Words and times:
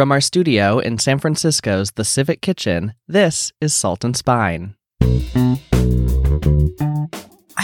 From 0.00 0.12
our 0.12 0.22
studio 0.22 0.78
in 0.78 0.96
San 0.96 1.18
Francisco's 1.18 1.90
The 1.90 2.04
Civic 2.04 2.40
Kitchen, 2.40 2.94
this 3.06 3.52
is 3.60 3.74
Salt 3.74 4.02
and 4.02 4.16
Spine. 4.16 4.74
I 5.02 5.58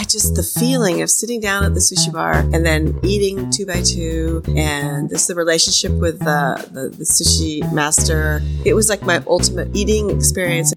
just 0.03 0.35
the 0.35 0.43
feeling 0.43 1.01
of 1.01 1.09
sitting 1.09 1.41
down 1.41 1.63
at 1.63 1.73
the 1.73 1.79
sushi 1.79 2.13
bar 2.13 2.33
and 2.33 2.63
then 2.63 2.99
eating 3.01 3.49
two 3.49 3.65
by 3.65 3.81
two, 3.81 4.43
and 4.55 5.09
this 5.09 5.25
the 5.25 5.33
relationship 5.33 5.93
with 5.93 6.19
the, 6.19 6.63
the, 6.71 6.95
the 6.95 7.05
sushi 7.05 7.73
master. 7.73 8.43
It 8.63 8.75
was 8.75 8.87
like 8.87 9.01
my 9.01 9.23
ultimate 9.25 9.75
eating 9.75 10.11
experience. 10.11 10.75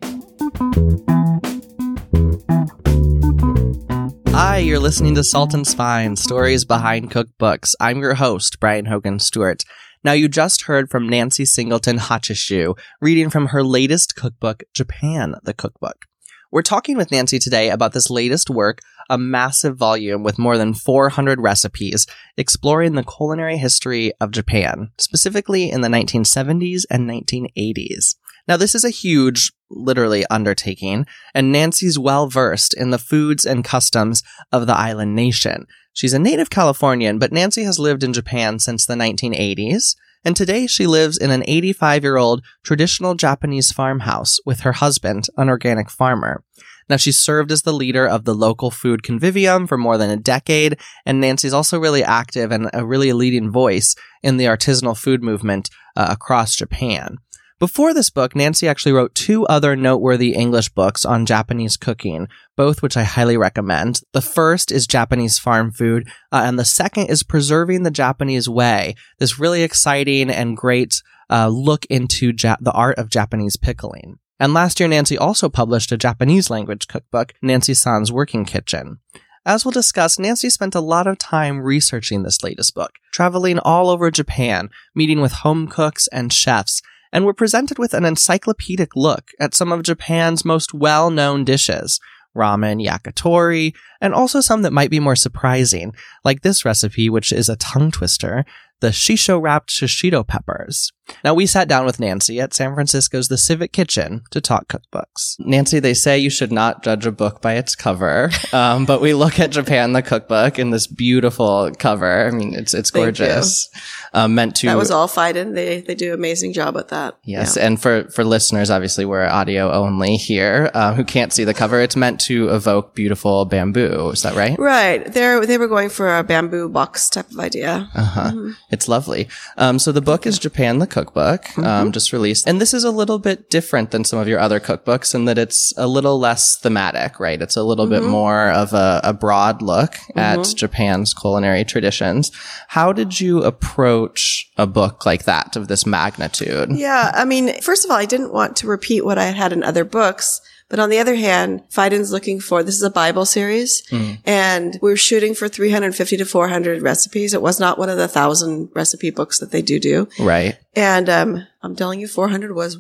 Hi, 4.29 4.57
you're 4.57 4.79
listening 4.79 5.15
to 5.17 5.23
Salt 5.23 5.53
and 5.53 5.67
Spine 5.67 6.17
Stories 6.17 6.65
Behind 6.65 7.11
Cookbooks. 7.11 7.75
I'm 7.79 7.99
your 7.99 8.15
host, 8.15 8.61
Brian 8.61 8.87
Hogan 8.87 9.19
Stewart. 9.19 9.63
Now, 10.03 10.13
you 10.13 10.29
just 10.29 10.63
heard 10.63 10.89
from 10.89 11.11
Nancy 11.11 11.45
Singleton 11.45 11.99
Hachisu 11.99 12.79
reading 13.03 13.29
from 13.29 13.49
her 13.49 13.63
latest 13.63 14.17
cookbook, 14.17 14.63
Japan, 14.73 15.35
the 15.43 15.53
Cookbook. 15.53 16.07
We're 16.51 16.63
talking 16.63 16.97
with 16.97 17.11
Nancy 17.11 17.39
today 17.39 17.69
about 17.69 17.93
this 17.93 18.09
latest 18.09 18.49
work, 18.49 18.79
a 19.11 19.19
massive 19.19 19.77
volume 19.77 20.23
with 20.23 20.39
more 20.39 20.57
than 20.57 20.73
400 20.73 21.39
recipes 21.39 22.07
exploring 22.39 22.95
the 22.95 23.05
culinary 23.05 23.59
history 23.59 24.13
of 24.23 24.31
Japan, 24.31 24.91
specifically 24.97 25.71
in 25.71 25.83
the 25.83 25.89
1970s 25.89 26.85
and 26.91 27.09
1980s. 27.09 28.15
Now, 28.51 28.57
this 28.57 28.75
is 28.75 28.85
a 28.85 28.91
huge, 28.91 29.53
literally, 29.71 30.25
undertaking, 30.29 31.07
and 31.37 31.53
Nancy's 31.53 32.01
well 32.01 32.27
versed 32.27 32.75
in 32.75 32.91
the 32.91 32.99
foods 32.99 33.45
and 33.45 33.63
customs 33.63 34.25
of 34.51 34.67
the 34.67 34.77
island 34.77 35.15
nation. 35.15 35.69
She's 35.93 36.15
a 36.15 36.19
native 36.19 36.51
Californian, 36.51 37.21
but 37.21 37.31
Nancy 37.31 37.63
has 37.63 37.79
lived 37.79 38.03
in 38.03 38.13
Japan 38.13 38.59
since 38.59 38.85
the 38.85 38.97
1980s, 38.97 39.95
and 40.25 40.35
today 40.35 40.67
she 40.67 40.89
lives 40.89 41.17
in 41.17 41.31
an 41.31 41.45
85 41.47 42.03
year 42.03 42.17
old 42.17 42.43
traditional 42.65 43.15
Japanese 43.15 43.71
farmhouse 43.71 44.41
with 44.45 44.63
her 44.63 44.73
husband, 44.73 45.29
an 45.37 45.49
organic 45.49 45.89
farmer. 45.89 46.43
Now, 46.89 46.97
she 46.97 47.13
served 47.13 47.53
as 47.53 47.63
the 47.63 47.73
leader 47.73 48.05
of 48.05 48.25
the 48.25 48.35
local 48.35 48.73
food 48.73 49.05
convivium 49.05 49.69
for 49.69 49.79
more 49.79 49.97
than 49.97 50.11
a 50.11 50.17
decade, 50.17 50.77
and 51.07 51.21
Nancy's 51.21 51.55
also 51.55 51.79
really 51.79 52.03
active 52.03 52.51
and 52.51 52.69
a 52.73 52.85
really 52.85 53.13
leading 53.13 53.53
voice 53.53 53.95
in 54.25 54.39
the 54.39 54.47
artisanal 54.47 54.99
food 54.99 55.23
movement 55.23 55.71
uh, 55.95 56.09
across 56.11 56.57
Japan. 56.57 57.19
Before 57.61 57.93
this 57.93 58.09
book, 58.09 58.35
Nancy 58.35 58.67
actually 58.67 58.93
wrote 58.93 59.15
two 59.15 59.47
other 59.47 59.77
noteworthy 59.77 60.33
English 60.33 60.71
books 60.71 61.05
on 61.05 61.27
Japanese 61.27 61.77
cooking, 61.77 62.27
both 62.57 62.81
which 62.81 62.97
I 62.97 63.03
highly 63.03 63.37
recommend. 63.37 64.01
The 64.15 64.23
first 64.23 64.73
is 64.73 64.87
Japanese 64.87 65.39
Farm 65.39 65.71
Food, 65.71 66.09
uh, 66.33 66.41
and 66.47 66.59
the 66.59 66.65
second 66.65 67.09
is 67.09 67.23
Preserving 67.23 67.83
the 67.83 67.91
Japanese 67.91 68.49
Way, 68.49 68.95
this 69.19 69.39
really 69.39 69.63
exciting 69.63 70.31
and 70.31 70.57
great 70.57 71.03
uh, 71.29 71.49
look 71.49 71.85
into 71.91 72.33
ja- 72.35 72.57
the 72.63 72.73
art 72.73 72.97
of 72.97 73.11
Japanese 73.11 73.59
pickling. 73.59 74.19
And 74.39 74.55
last 74.55 74.81
year, 74.81 74.89
Nancy 74.89 75.19
also 75.19 75.51
published 75.51 75.93
a 75.93 75.99
Japanese 75.99 76.49
language 76.49 76.89
cookbook, 76.89 77.35
Nancy 77.43 77.75
San's 77.75 78.11
Working 78.11 78.47
Kitchen. 78.47 79.01
As 79.45 79.67
we'll 79.67 79.73
discuss, 79.73 80.19
Nancy 80.19 80.49
spent 80.49 80.75
a 80.75 80.81
lot 80.81 81.07
of 81.07 81.19
time 81.19 81.61
researching 81.61 82.23
this 82.23 82.43
latest 82.43 82.75
book, 82.75 82.93
traveling 83.13 83.59
all 83.59 83.91
over 83.91 84.11
Japan, 84.11 84.71
meeting 84.95 85.21
with 85.21 85.33
home 85.33 85.69
cooks 85.69 86.09
and 86.09 86.33
chefs, 86.33 86.81
and 87.13 87.25
we're 87.25 87.33
presented 87.33 87.79
with 87.79 87.95
an 87.95 88.05
encyclopedic 88.05 88.95
look 88.95 89.31
at 89.41 89.55
some 89.55 89.73
of 89.73 89.83
Japan's 89.83 90.45
most 90.45 90.75
well 90.75 91.11
known 91.11 91.45
dishes 91.45 92.01
ramen, 92.37 92.85
yakitori, 92.85 93.75
and 94.01 94.15
also 94.15 94.41
some 94.41 94.63
that 94.63 94.73
might 94.73 94.91
be 94.91 95.01
more 95.01 95.17
surprising, 95.17 95.93
like 96.25 96.43
this 96.43 96.65
recipe, 96.65 97.11
which 97.11 97.33
is 97.33 97.49
a 97.49 97.57
tongue 97.57 97.91
twister 97.91 98.45
the 98.81 98.89
shiso 98.89 99.41
wrapped 99.41 99.71
shishito 99.71 100.27
peppers. 100.27 100.93
Now, 101.25 101.35
we 101.35 101.45
sat 101.47 101.67
down 101.67 101.87
with 101.87 101.99
Nancy 101.99 102.41
at 102.41 102.55
San 102.55 102.73
Francisco's 102.73 103.27
The 103.27 103.37
Civic 103.37 103.73
Kitchen 103.73 104.23
to 104.31 104.41
talk 104.41 104.69
cookbooks. 104.69 105.35
Nancy, 105.41 105.81
they 105.81 105.93
say 105.93 106.17
you 106.21 106.31
should 106.31 106.53
not 106.53 106.85
judge 106.85 107.05
a 107.05 107.11
book 107.11 107.43
by 107.43 107.55
its 107.55 107.75
cover, 107.75 108.31
um, 108.53 108.87
but 108.87 109.01
we 109.01 109.13
look 109.13 109.41
at 109.41 109.51
Japan, 109.51 109.93
the 109.93 110.03
cookbook, 110.03 110.57
in 110.61 110.71
this 110.71 110.87
beautiful 110.87 111.73
cover. 111.79 112.29
I 112.29 112.31
mean, 112.31 112.55
it's 112.55 112.75
it's 112.75 112.93
gorgeous. 112.93 113.69
Um, 114.13 114.35
meant 114.37 114.55
to 114.57 114.67
That 114.69 114.77
was 114.77 114.91
all 114.93 115.09
Phaidon. 115.09 115.55
They 115.55 115.81
they 115.81 115.97
do 115.97 116.09
an 116.09 116.15
amazing 116.15 116.53
job 116.53 116.77
at 116.77 116.89
that. 116.89 117.17
Yes, 117.25 117.57
Yeah. 117.57 117.67
and 117.67 117.83
for 117.83 118.05
for 118.11 118.23
listeners, 118.23 118.71
obviously 118.71 119.05
we're 119.05 119.27
audio 119.27 119.73
only 119.73 120.17
here, 120.17 120.71
uh, 120.75 120.95
who 120.95 121.03
can't 121.05 121.33
see 121.33 121.43
the 121.45 121.55
cover. 121.55 121.81
It's 121.81 121.97
meant 121.97 122.21
to 122.23 122.51
evoke 122.51 122.95
beautiful 122.95 123.45
bamboo. 123.47 124.11
Is 124.11 124.23
that 124.23 124.35
right? 124.37 124.57
Right. 124.59 125.05
They 125.13 125.45
they 125.45 125.59
were 125.59 125.69
going 125.69 125.89
for 125.89 126.19
a 126.19 126.23
bamboo 126.23 126.69
box 126.69 127.11
type 127.11 127.31
of 127.33 127.39
idea. 127.41 127.91
Uh 127.97 128.05
huh. 128.05 128.33
It's 128.71 128.89
lovely. 128.89 129.29
Um, 129.57 129.79
so 129.79 129.93
the 129.93 130.01
book 130.01 130.27
is 130.27 130.39
Japan 130.39 130.79
the 130.79 130.87
Cookbook, 130.87 131.59
um, 131.59 131.93
just 131.93 132.13
released, 132.13 132.47
and 132.47 132.61
this 132.61 132.73
is 132.73 132.85
a 132.85 132.91
little 132.91 133.19
bit 133.19 133.51
different 133.51 133.91
than 133.91 134.05
some 134.05 134.19
of 134.19 134.29
your 134.29 134.39
other 134.39 134.61
cookbooks 134.61 135.15
in 135.15 135.25
that 135.25 135.39
it's 135.39 135.73
a 135.77 135.87
little 135.87 136.19
less 136.19 136.57
thematic, 136.57 137.19
right? 137.19 137.43
It's 137.43 137.57
a 137.57 137.65
little 137.65 137.87
bit 137.87 138.05
more 138.05 138.51
of 138.51 138.73
a, 138.73 139.01
a 139.03 139.13
broad 139.13 139.61
look 139.61 139.97
at 140.17 140.55
Japan's 140.57 141.15
culinary 141.15 141.65
traditions. 141.65 142.31
How 142.69 142.93
did 142.93 143.21
you 143.21 143.43
approach 143.43 144.51
a 144.57 144.67
book 144.67 145.05
like 145.05 145.25
that 145.25 145.57
of 145.57 145.69
this 145.69 145.85
magnitude? 145.85 146.71
Yeah, 146.71 147.11
I 147.15 147.25
mean, 147.25 147.61
first 147.61 147.85
of 147.85 147.91
all, 147.91 147.97
I 147.97 148.07
didn't 148.07 148.33
want 148.33 148.57
to 148.57 148.67
repeat 148.67 149.05
what 149.05 149.19
I 149.19 149.25
had 149.25 149.37
had 149.37 149.53
in 149.53 149.65
other 149.65 149.85
books. 149.85 150.41
But 150.71 150.79
on 150.79 150.89
the 150.89 150.99
other 150.99 151.17
hand, 151.17 151.65
Phaidon's 151.69 152.13
looking 152.13 152.41
for, 152.41 152.63
this 152.63 152.77
is 152.77 152.83
a 152.83 152.91
Bible 152.91 153.27
series, 153.27 153.83
and 154.25 154.79
we're 154.81 154.97
shooting 154.97 155.35
for 155.35 155.49
350 155.49 156.17
to 156.17 156.25
400 156.25 156.81
recipes. 156.81 157.35
It 157.35 157.43
was 157.43 157.59
not 157.59 157.77
one 157.77 157.91
of 157.91 157.99
the 157.99 158.09
thousand 158.09 158.71
recipe 158.75 159.11
books 159.11 159.41
that 159.41 159.51
they 159.51 159.63
do 159.63 159.81
do. 159.81 160.09
Right. 160.19 160.59
And, 160.75 161.09
um, 161.11 161.47
I'm 161.63 161.75
telling 161.75 162.01
you, 162.01 162.07
400 162.07 162.55
was 162.55 162.79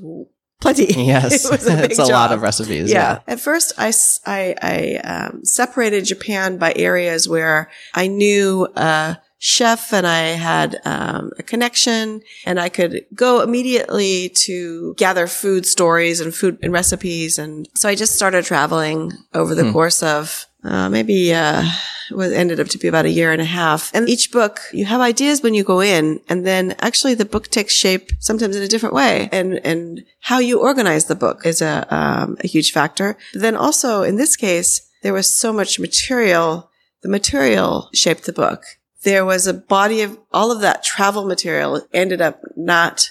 plenty. 0.60 0.86
Yes, 1.10 1.44
it 1.44 1.50
was 1.50 1.66
a 1.66 1.84
it's 1.90 1.98
a 1.98 2.06
lot 2.06 2.32
of 2.32 2.42
recipes. 2.42 2.92
Yeah. 2.92 3.20
At 3.26 3.40
first, 3.40 3.72
I 3.76 5.00
um, 5.02 5.44
separated 5.44 6.04
Japan 6.04 6.58
by 6.58 6.72
areas 6.76 7.28
where 7.28 7.70
I 7.92 8.06
knew 8.06 8.68
a 8.76 9.18
chef 9.42 9.94
and 9.94 10.06
I 10.06 10.20
had 10.36 10.80
um, 10.84 11.32
a 11.38 11.42
connection 11.42 12.20
and 12.44 12.60
I 12.60 12.68
could 12.68 13.06
go 13.14 13.40
immediately 13.40 14.28
to 14.44 14.94
gather 14.98 15.26
food 15.26 15.64
stories 15.64 16.20
and 16.20 16.34
food 16.34 16.58
and 16.62 16.72
recipes. 16.74 17.38
And 17.38 17.66
so 17.74 17.88
I 17.88 17.94
just 17.94 18.14
started 18.14 18.44
traveling 18.44 19.12
over 19.32 19.54
the 19.54 19.72
course 19.72 20.02
of 20.02 20.44
uh, 20.62 20.90
maybe 20.90 21.32
uh, 21.32 21.64
was 22.10 22.32
ended 22.32 22.60
up 22.60 22.68
to 22.68 22.78
be 22.78 22.86
about 22.86 23.06
a 23.06 23.10
year 23.10 23.32
and 23.32 23.40
a 23.40 23.46
half. 23.46 23.90
And 23.94 24.10
each 24.10 24.30
book, 24.30 24.60
you 24.74 24.84
have 24.84 25.00
ideas 25.00 25.42
when 25.42 25.54
you 25.54 25.64
go 25.64 25.80
in, 25.80 26.20
and 26.28 26.46
then 26.46 26.74
actually 26.80 27.14
the 27.14 27.24
book 27.24 27.48
takes 27.48 27.72
shape 27.72 28.10
sometimes 28.18 28.56
in 28.56 28.62
a 28.62 28.68
different 28.68 28.94
way. 28.94 29.30
And 29.32 29.54
and 29.64 30.04
how 30.20 30.38
you 30.38 30.60
organize 30.60 31.06
the 31.06 31.14
book 31.14 31.46
is 31.46 31.62
a 31.62 31.86
um, 31.88 32.36
a 32.44 32.46
huge 32.46 32.72
factor. 32.72 33.16
But 33.32 33.40
then 33.40 33.56
also 33.56 34.02
in 34.02 34.16
this 34.16 34.36
case, 34.36 34.86
there 35.02 35.14
was 35.14 35.34
so 35.34 35.50
much 35.50 35.80
material. 35.80 36.70
The 37.02 37.08
material 37.08 37.88
shaped 37.94 38.26
the 38.26 38.32
book. 38.34 38.62
There 39.02 39.24
was 39.24 39.46
a 39.46 39.54
body 39.54 40.02
of 40.02 40.18
all 40.32 40.52
of 40.52 40.60
that 40.60 40.84
travel 40.84 41.24
material 41.24 41.86
ended 41.92 42.20
up 42.20 42.42
not 42.56 43.10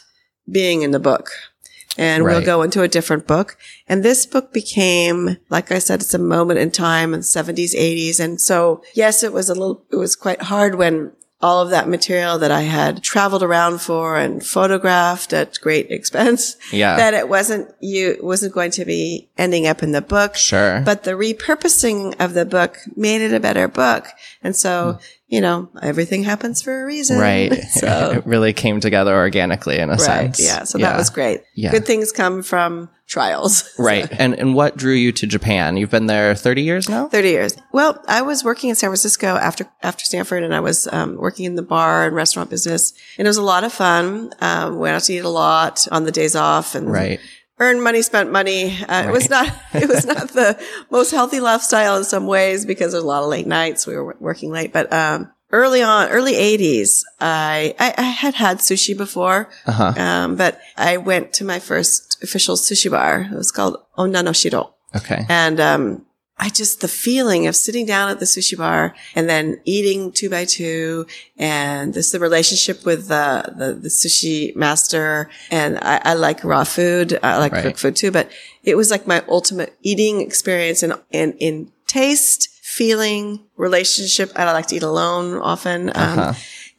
being 0.50 0.82
in 0.82 0.92
the 0.92 1.00
book 1.00 1.32
and 2.00 2.24
we'll 2.24 2.46
go 2.46 2.62
into 2.62 2.82
a 2.82 2.88
different 2.88 3.28
book. 3.28 3.58
And 3.88 4.04
this 4.04 4.26
book 4.26 4.54
became, 4.54 5.38
like 5.50 5.70
I 5.70 5.80
said, 5.80 6.00
it's 6.00 6.14
a 6.14 6.20
moment 6.20 6.60
in 6.60 6.72
time 6.72 7.14
in 7.14 7.20
the 7.20 7.26
70s, 7.26 7.76
80s. 7.76 8.22
And 8.22 8.40
so, 8.40 8.82
yes, 8.94 9.22
it 9.22 9.34
was 9.34 9.50
a 9.50 9.54
little, 9.54 9.84
it 9.92 9.98
was 9.98 10.16
quite 10.16 10.44
hard 10.44 10.76
when 10.76 11.12
all 11.42 11.62
of 11.62 11.70
that 11.70 11.88
material 11.88 12.38
that 12.40 12.52
I 12.52 12.62
had 12.62 13.02
traveled 13.02 13.44
around 13.44 13.80
for 13.80 14.18
and 14.18 14.46
photographed 14.46 15.32
at 15.32 15.58
great 15.62 15.90
expense, 15.90 16.58
Yeah. 16.72 16.98
that 16.98 17.14
it 17.14 17.30
wasn't 17.30 17.74
you, 17.80 18.18
wasn't 18.22 18.54
going 18.54 18.72
to 18.72 18.84
be 18.84 19.30
ending 19.38 19.66
up 19.66 19.82
in 19.82 19.94
the 19.94 20.02
book. 20.02 20.36
Sure. 20.36 20.82
But 20.82 21.04
the 21.04 21.12
repurposing 21.12 22.20
of 22.20 22.34
the 22.34 22.46
book 22.46 22.80
made 22.96 23.22
it 23.22 23.34
a 23.34 23.40
better 23.40 23.70
book. 23.70 24.08
And 24.44 24.54
so, 24.54 24.94
hmm. 24.94 25.00
you 25.30 25.40
know, 25.40 25.70
everything 25.82 26.24
happens 26.24 26.62
for 26.62 26.82
a 26.82 26.86
reason. 26.86 27.20
Right. 27.20 27.54
So, 27.72 28.12
it 28.18 28.26
really 28.26 28.52
came 28.52 28.82
together 28.82 29.16
organically 29.16 29.78
in 29.78 29.90
a 29.90 29.94
right. 29.94 30.02
sense. 30.02 30.44
Yeah. 30.44 30.66
So 30.66 30.78
that 30.80 30.98
was 30.98 31.10
great. 31.10 31.44
Yeah. 31.56 31.72
Good 31.72 31.86
things 31.86 32.12
come 32.12 32.44
from 32.44 32.90
trials. 33.10 33.64
Right. 33.80 34.08
And 34.12 34.34
and 34.36 34.54
what 34.56 34.78
drew 34.78 34.94
you 34.94 35.12
to 35.14 35.26
Japan? 35.28 35.76
You've 35.78 35.90
been 35.90 36.06
there 36.08 36.36
30 36.36 36.62
years 36.62 36.88
now? 36.88 37.08
30 37.10 37.30
years. 37.30 37.58
Well, 37.74 38.02
I 38.08 38.22
was 38.22 38.44
working 38.44 38.70
in 38.70 38.76
San 38.76 38.90
Francisco 38.90 39.28
after, 39.36 39.66
after 39.82 40.06
Stanford 40.06 40.44
and 40.44 40.54
I 40.54 40.60
was, 40.60 40.88
um, 40.92 41.16
working 41.18 41.46
in 41.46 41.56
the 41.56 41.62
bar 41.64 42.06
and 42.06 42.16
restaurant 42.16 42.50
business 42.50 42.94
and 43.18 43.26
it 43.28 43.30
was 43.30 43.38
a 43.38 43.42
lot 43.42 43.64
of 43.64 43.74
fun. 43.74 44.32
Um, 44.40 44.78
went 44.80 44.96
out 44.96 45.04
to 45.04 45.14
eat 45.14 45.26
a 45.26 45.30
lot 45.30 45.88
on 45.92 46.04
the 46.06 46.12
days 46.12 46.36
off 46.36 46.76
and 46.76 46.92
Right. 46.92 47.20
earned 47.60 47.84
money, 47.84 48.02
spent 48.02 48.32
money. 48.32 48.78
Uh, 48.88 49.06
It 49.08 49.12
was 49.12 49.30
not, 49.30 49.48
it 49.74 49.90
was 49.90 50.06
not 50.06 50.30
the 50.40 50.58
most 50.92 51.12
healthy 51.12 51.40
lifestyle 51.40 51.98
in 51.98 52.04
some 52.04 52.28
ways 52.28 52.66
because 52.66 52.92
there's 52.92 53.04
a 53.04 53.08
lot 53.08 53.24
of 53.24 53.30
late 53.30 53.48
nights. 53.48 53.88
We 53.88 53.96
were 53.96 54.16
working 54.20 54.52
late, 54.52 54.72
but, 54.72 54.92
um, 54.94 55.32
early 55.52 55.82
on, 55.82 56.10
early 56.10 56.36
eighties, 56.36 57.06
I, 57.20 57.76
I, 57.80 57.94
I 57.98 58.02
had 58.04 58.36
had 58.36 58.60
sushi 58.60 58.96
before. 58.98 59.50
Uh-huh. 59.66 59.94
Um, 59.98 60.36
but 60.36 60.60
I 60.78 60.98
went 60.98 61.34
to 61.34 61.46
my 61.46 61.60
first 61.60 62.22
official 62.24 62.56
sushi 62.56 62.90
bar. 62.92 63.30
It 63.32 63.36
was 63.36 63.52
called 63.52 63.78
Onanoshiro. 63.98 64.72
Okay. 64.96 65.26
And, 65.30 65.60
um, 65.60 66.06
I 66.42 66.48
just, 66.48 66.80
the 66.80 66.88
feeling 66.88 67.48
of 67.48 67.56
sitting 67.58 67.86
down 67.86 68.10
at 68.10 68.20
the 68.20 68.26
sushi 68.26 68.58
bar 68.58 68.96
and 69.14 69.28
then 69.28 69.60
eating 69.66 70.14
two 70.14 70.30
by 70.30 70.46
two 70.46 71.06
and 71.38 71.94
this, 71.94 72.12
the 72.14 72.20
relationship 72.20 72.86
with 72.86 73.10
the, 73.10 73.54
the, 73.58 73.74
the 73.74 73.90
sushi 73.90 74.56
master. 74.56 75.30
And 75.52 75.78
I, 75.82 76.00
I 76.06 76.14
like 76.14 76.42
raw 76.46 76.64
food. 76.64 77.20
I 77.22 77.40
like 77.40 77.52
Right. 77.52 77.64
cooked 77.64 77.80
food 77.80 77.98
too, 77.98 78.12
but 78.12 78.32
it 78.64 78.76
was 78.76 78.90
like 78.90 79.06
my 79.06 79.22
ultimate 79.28 79.76
eating 79.82 80.22
experience 80.22 80.82
in, 80.82 80.94
in, 81.12 81.34
in 81.40 81.74
taste, 81.88 82.48
feeling, 82.80 83.24
relationship. 83.58 84.32
I 84.38 84.46
like 84.54 84.68
to 84.68 84.76
eat 84.78 84.84
alone 84.84 85.28
often. 85.52 85.90
Um, 85.90 86.20
Uh-huh. 86.20 86.34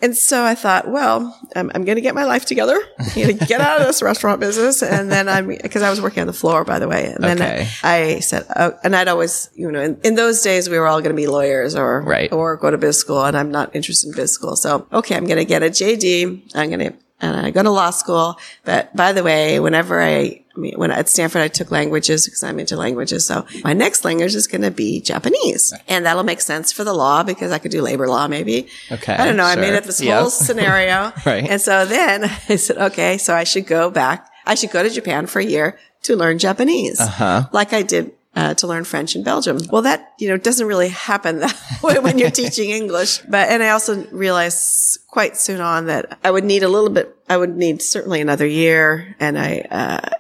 and 0.05 0.17
so 0.17 0.37
I 0.53 0.55
thought, 0.55 0.85
well, 0.97 1.19
I'm, 1.55 1.71
I'm 1.75 1.85
going 1.85 1.97
to 2.01 2.07
get 2.09 2.15
my 2.15 2.25
life 2.25 2.45
together. 2.53 2.79
I'm 2.99 3.15
going 3.15 3.39
to 3.39 3.45
get 3.53 3.61
out 3.61 3.81
of 3.83 3.87
this 3.87 4.01
restaurant 4.11 4.41
business. 4.41 4.83
And 4.83 5.13
then 5.15 5.29
I'm, 5.29 5.47
because 5.49 5.83
I 5.83 5.91
was 5.91 6.01
working 6.01 6.23
on 6.23 6.27
the 6.27 6.39
floor, 6.43 6.65
by 6.65 6.79
the 6.79 6.89
way. 6.89 7.03
And 7.15 7.23
then 7.23 7.37
Okay. 7.43 7.69
I 7.85 8.21
said, 8.21 8.43
oh, 8.57 8.73
and 8.83 8.97
I'd 8.97 9.09
always, 9.09 9.51
you 9.55 9.71
know, 9.71 9.83
in, 9.89 10.01
in 10.03 10.15
those 10.15 10.41
days, 10.41 10.71
we 10.73 10.79
were 10.79 10.89
all 10.91 11.01
going 11.05 11.15
to 11.17 11.23
be 11.25 11.27
lawyers 11.27 11.77
or, 11.77 12.01
Right. 12.15 12.33
or 12.33 12.57
go 12.57 12.71
to 12.71 12.79
biz 12.79 12.97
school. 12.97 13.23
And 13.29 13.37
I'm 13.37 13.51
not 13.51 13.77
interested 13.77 14.09
in 14.09 14.15
biz 14.17 14.33
school. 14.33 14.57
So, 14.57 14.87
okay, 15.01 15.15
I'm 15.19 15.27
going 15.27 15.43
to 15.45 15.51
get 15.55 15.63
a 15.63 15.71
JD. 15.81 16.55
I'm 16.55 16.71
going 16.71 16.85
to, 16.89 16.95
and 17.21 17.37
I 17.37 17.51
go 17.51 17.63
to 17.63 17.71
law 17.71 17.91
school. 17.91 18.39
But 18.65 18.95
by 18.97 19.13
the 19.13 19.23
way, 19.23 19.61
whenever 19.61 20.01
I, 20.01 20.43
I 20.57 20.59
mean, 20.59 20.75
when 20.77 20.91
at 20.91 21.09
Stanford, 21.09 21.43
I 21.43 21.49
took 21.49 21.71
languages 21.71 22.25
because 22.27 22.43
I'm 22.43 22.59
into 22.59 22.77
languages. 22.77 23.27
So 23.27 23.47
my 23.65 23.73
next 23.73 24.05
language 24.05 24.35
is 24.35 24.47
going 24.47 24.63
to 24.63 24.71
be 24.71 25.01
Japanese. 25.01 25.73
And 25.89 26.07
that'll 26.07 26.23
make 26.25 26.41
sense 26.41 26.73
for 26.73 26.85
the 26.85 26.93
law 26.95 27.23
because 27.23 27.53
I 27.53 27.59
could 27.59 27.71
do 27.71 27.83
labor 27.83 28.09
law 28.09 28.27
maybe. 28.29 28.69
Okay, 28.91 29.15
I 29.15 29.25
don't 29.27 29.37
know. 29.37 29.45
I 29.45 29.57
made 29.57 29.75
up 29.75 29.85
this 29.85 30.01
Yep. 30.01 30.21
whole 30.21 30.31
scenario. 30.31 31.13
Right. 31.27 31.47
And 31.49 31.61
so 31.61 31.85
then 31.85 32.25
I 32.49 32.57
said, 32.57 32.79
okay, 32.79 33.19
so 33.19 33.35
I 33.35 33.45
should 33.45 33.67
go 33.67 33.91
back. 33.91 34.29
I 34.47 34.55
should 34.55 34.71
go 34.71 34.83
to 34.83 34.91
Japan 34.91 35.27
for 35.27 35.39
a 35.41 35.45
year 35.45 35.79
to 36.05 36.17
learn 36.17 36.39
Japanese. 36.39 36.99
Uh-huh. 37.01 37.49
Like 37.53 37.73
I 37.73 37.83
did. 37.83 38.13
Uh, 38.33 38.55
to 38.55 38.69
learn 38.69 38.85
French 38.85 39.17
in 39.17 39.25
Belgium. 39.25 39.59
Well, 39.73 39.83
that, 39.83 40.15
you 40.21 40.29
know, 40.29 40.37
doesn't 40.37 40.69
really 40.69 40.89
happen 40.89 41.41
that 41.41 41.61
way 41.83 41.99
when 41.99 42.17
you're 42.17 42.31
teaching 42.31 42.71
English. 42.71 43.19
But, 43.29 43.49
and 43.49 43.61
I 43.61 43.71
also 43.71 44.07
realized 44.13 45.01
quite 45.09 45.37
soon 45.37 45.61
on 45.61 45.87
that 45.87 46.17
I 46.23 46.31
would 46.31 46.45
need 46.45 46.63
a 46.63 46.69
little 46.69 46.91
bit, 46.91 47.13
I 47.29 47.37
would 47.37 47.57
need 47.57 47.83
certainly 47.83 48.21
another 48.21 48.47
year. 48.47 49.17
And 49.19 49.37
I, 49.37 49.67
uh, 49.69 50.11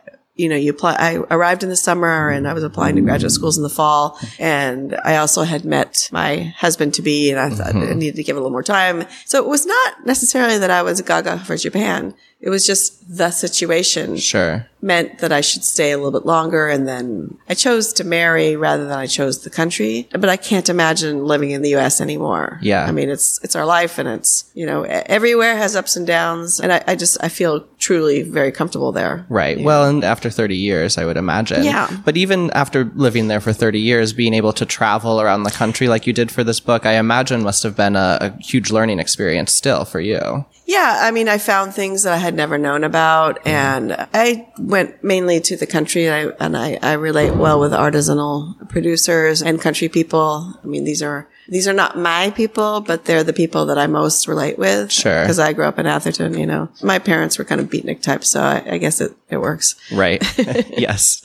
you 0.40 0.48
know, 0.48 0.56
you 0.56 0.70
apply, 0.70 0.94
I 0.94 1.16
arrived 1.30 1.62
in 1.62 1.68
the 1.68 1.76
summer 1.76 2.30
and 2.30 2.48
I 2.48 2.54
was 2.54 2.64
applying 2.64 2.96
to 2.96 3.02
graduate 3.02 3.30
schools 3.30 3.58
in 3.58 3.62
the 3.62 3.68
fall. 3.68 4.18
And 4.38 4.96
I 5.04 5.18
also 5.18 5.42
had 5.42 5.66
met 5.66 6.08
my 6.10 6.54
husband 6.56 6.94
to 6.94 7.02
be 7.02 7.30
and 7.30 7.38
I 7.38 7.50
thought 7.50 7.76
I 7.76 7.92
needed 7.92 8.16
to 8.16 8.22
give 8.22 8.36
it 8.36 8.38
a 8.38 8.42
little 8.42 8.50
more 8.50 8.62
time. 8.62 9.04
So 9.26 9.38
it 9.38 9.46
was 9.46 9.66
not 9.66 10.06
necessarily 10.06 10.56
that 10.56 10.70
I 10.70 10.82
was 10.82 11.02
gaga 11.02 11.38
for 11.40 11.58
Japan. 11.58 12.14
It 12.40 12.48
was 12.48 12.66
just 12.66 13.16
the 13.16 13.30
situation 13.30 14.16
Sure. 14.16 14.66
meant 14.80 15.18
that 15.18 15.30
I 15.30 15.42
should 15.42 15.62
stay 15.62 15.90
a 15.92 15.98
little 15.98 16.10
bit 16.18 16.24
longer. 16.24 16.68
And 16.68 16.88
then 16.88 17.36
I 17.50 17.54
chose 17.54 17.92
to 17.94 18.04
marry 18.04 18.56
rather 18.56 18.84
than 18.84 18.98
I 18.98 19.06
chose 19.06 19.42
the 19.44 19.50
country. 19.50 20.08
But 20.12 20.30
I 20.30 20.38
can't 20.38 20.70
imagine 20.70 21.26
living 21.26 21.50
in 21.50 21.60
the 21.60 21.70
U.S. 21.70 22.00
anymore. 22.00 22.58
Yeah. 22.62 22.86
I 22.86 22.92
mean, 22.92 23.10
it's, 23.10 23.38
it's 23.42 23.54
our 23.54 23.66
life 23.66 23.98
and 23.98 24.08
it's, 24.08 24.50
you 24.54 24.64
know, 24.64 24.84
everywhere 24.84 25.54
has 25.56 25.76
ups 25.76 25.96
and 25.96 26.06
downs. 26.06 26.60
And 26.60 26.72
I, 26.72 26.82
I 26.86 26.96
just, 26.96 27.18
I 27.22 27.28
feel 27.28 27.60
truly 27.78 28.22
very 28.22 28.52
comfortable 28.52 28.90
there. 28.90 29.26
Right. 29.28 29.60
Well, 29.60 29.86
and 29.86 30.02
after 30.02 30.30
30 30.30 30.56
years, 30.56 30.96
I 30.96 31.04
would 31.04 31.18
imagine. 31.18 31.62
Yeah. 31.64 31.94
But 32.06 32.16
even 32.16 32.50
after 32.52 32.84
living 32.94 33.28
there 33.28 33.40
for 33.40 33.52
30 33.52 33.78
years, 33.80 34.14
being 34.14 34.32
able 34.32 34.54
to 34.54 34.64
travel 34.64 35.20
around 35.20 35.42
the 35.42 35.50
country 35.50 35.88
like 35.88 36.06
you 36.06 36.14
did 36.14 36.30
for 36.32 36.42
this 36.42 36.58
book, 36.60 36.86
I 36.86 36.92
imagine 36.92 37.42
must 37.42 37.62
have 37.64 37.76
been 37.76 37.96
a, 37.96 38.16
a 38.22 38.42
huge 38.42 38.70
learning 38.70 38.98
experience 38.98 39.52
still 39.52 39.84
for 39.84 40.00
you. 40.00 40.46
Yeah, 40.70 40.98
I 41.02 41.10
mean, 41.10 41.28
I 41.28 41.38
found 41.38 41.74
things 41.74 42.04
that 42.04 42.12
I 42.12 42.18
had 42.18 42.36
never 42.36 42.56
known 42.56 42.84
about, 42.84 43.40
mm-hmm. 43.40 43.48
and 43.48 44.08
I 44.14 44.46
went 44.56 45.02
mainly 45.02 45.40
to 45.40 45.56
the 45.56 45.66
country, 45.66 46.06
and 46.06 46.32
I, 46.38 46.44
and 46.44 46.56
I, 46.56 46.78
I 46.80 46.92
relate 46.92 47.34
well 47.34 47.58
with 47.58 47.72
artisanal 47.72 48.68
producers 48.68 49.42
and 49.42 49.60
country 49.60 49.88
people. 49.88 50.54
I 50.62 50.66
mean, 50.68 50.84
these 50.84 51.02
are 51.02 51.28
these 51.48 51.66
are 51.66 51.72
not 51.72 51.98
my 51.98 52.30
people, 52.30 52.82
but 52.82 53.04
they're 53.04 53.24
the 53.24 53.32
people 53.32 53.66
that 53.66 53.78
I 53.78 53.88
most 53.88 54.28
relate 54.28 54.58
with. 54.58 54.92
Sure. 54.92 55.22
because 55.22 55.40
I 55.40 55.54
grew 55.54 55.64
up 55.64 55.80
in 55.80 55.86
Atherton. 55.86 56.38
You 56.38 56.46
know, 56.46 56.68
my 56.84 57.00
parents 57.00 57.36
were 57.36 57.44
kind 57.44 57.60
of 57.60 57.68
beatnik 57.68 58.00
types, 58.00 58.28
so 58.28 58.40
I, 58.40 58.62
I 58.74 58.78
guess 58.78 59.00
it 59.00 59.10
it 59.28 59.38
works. 59.38 59.74
Right. 59.90 60.22
yes. 60.78 61.20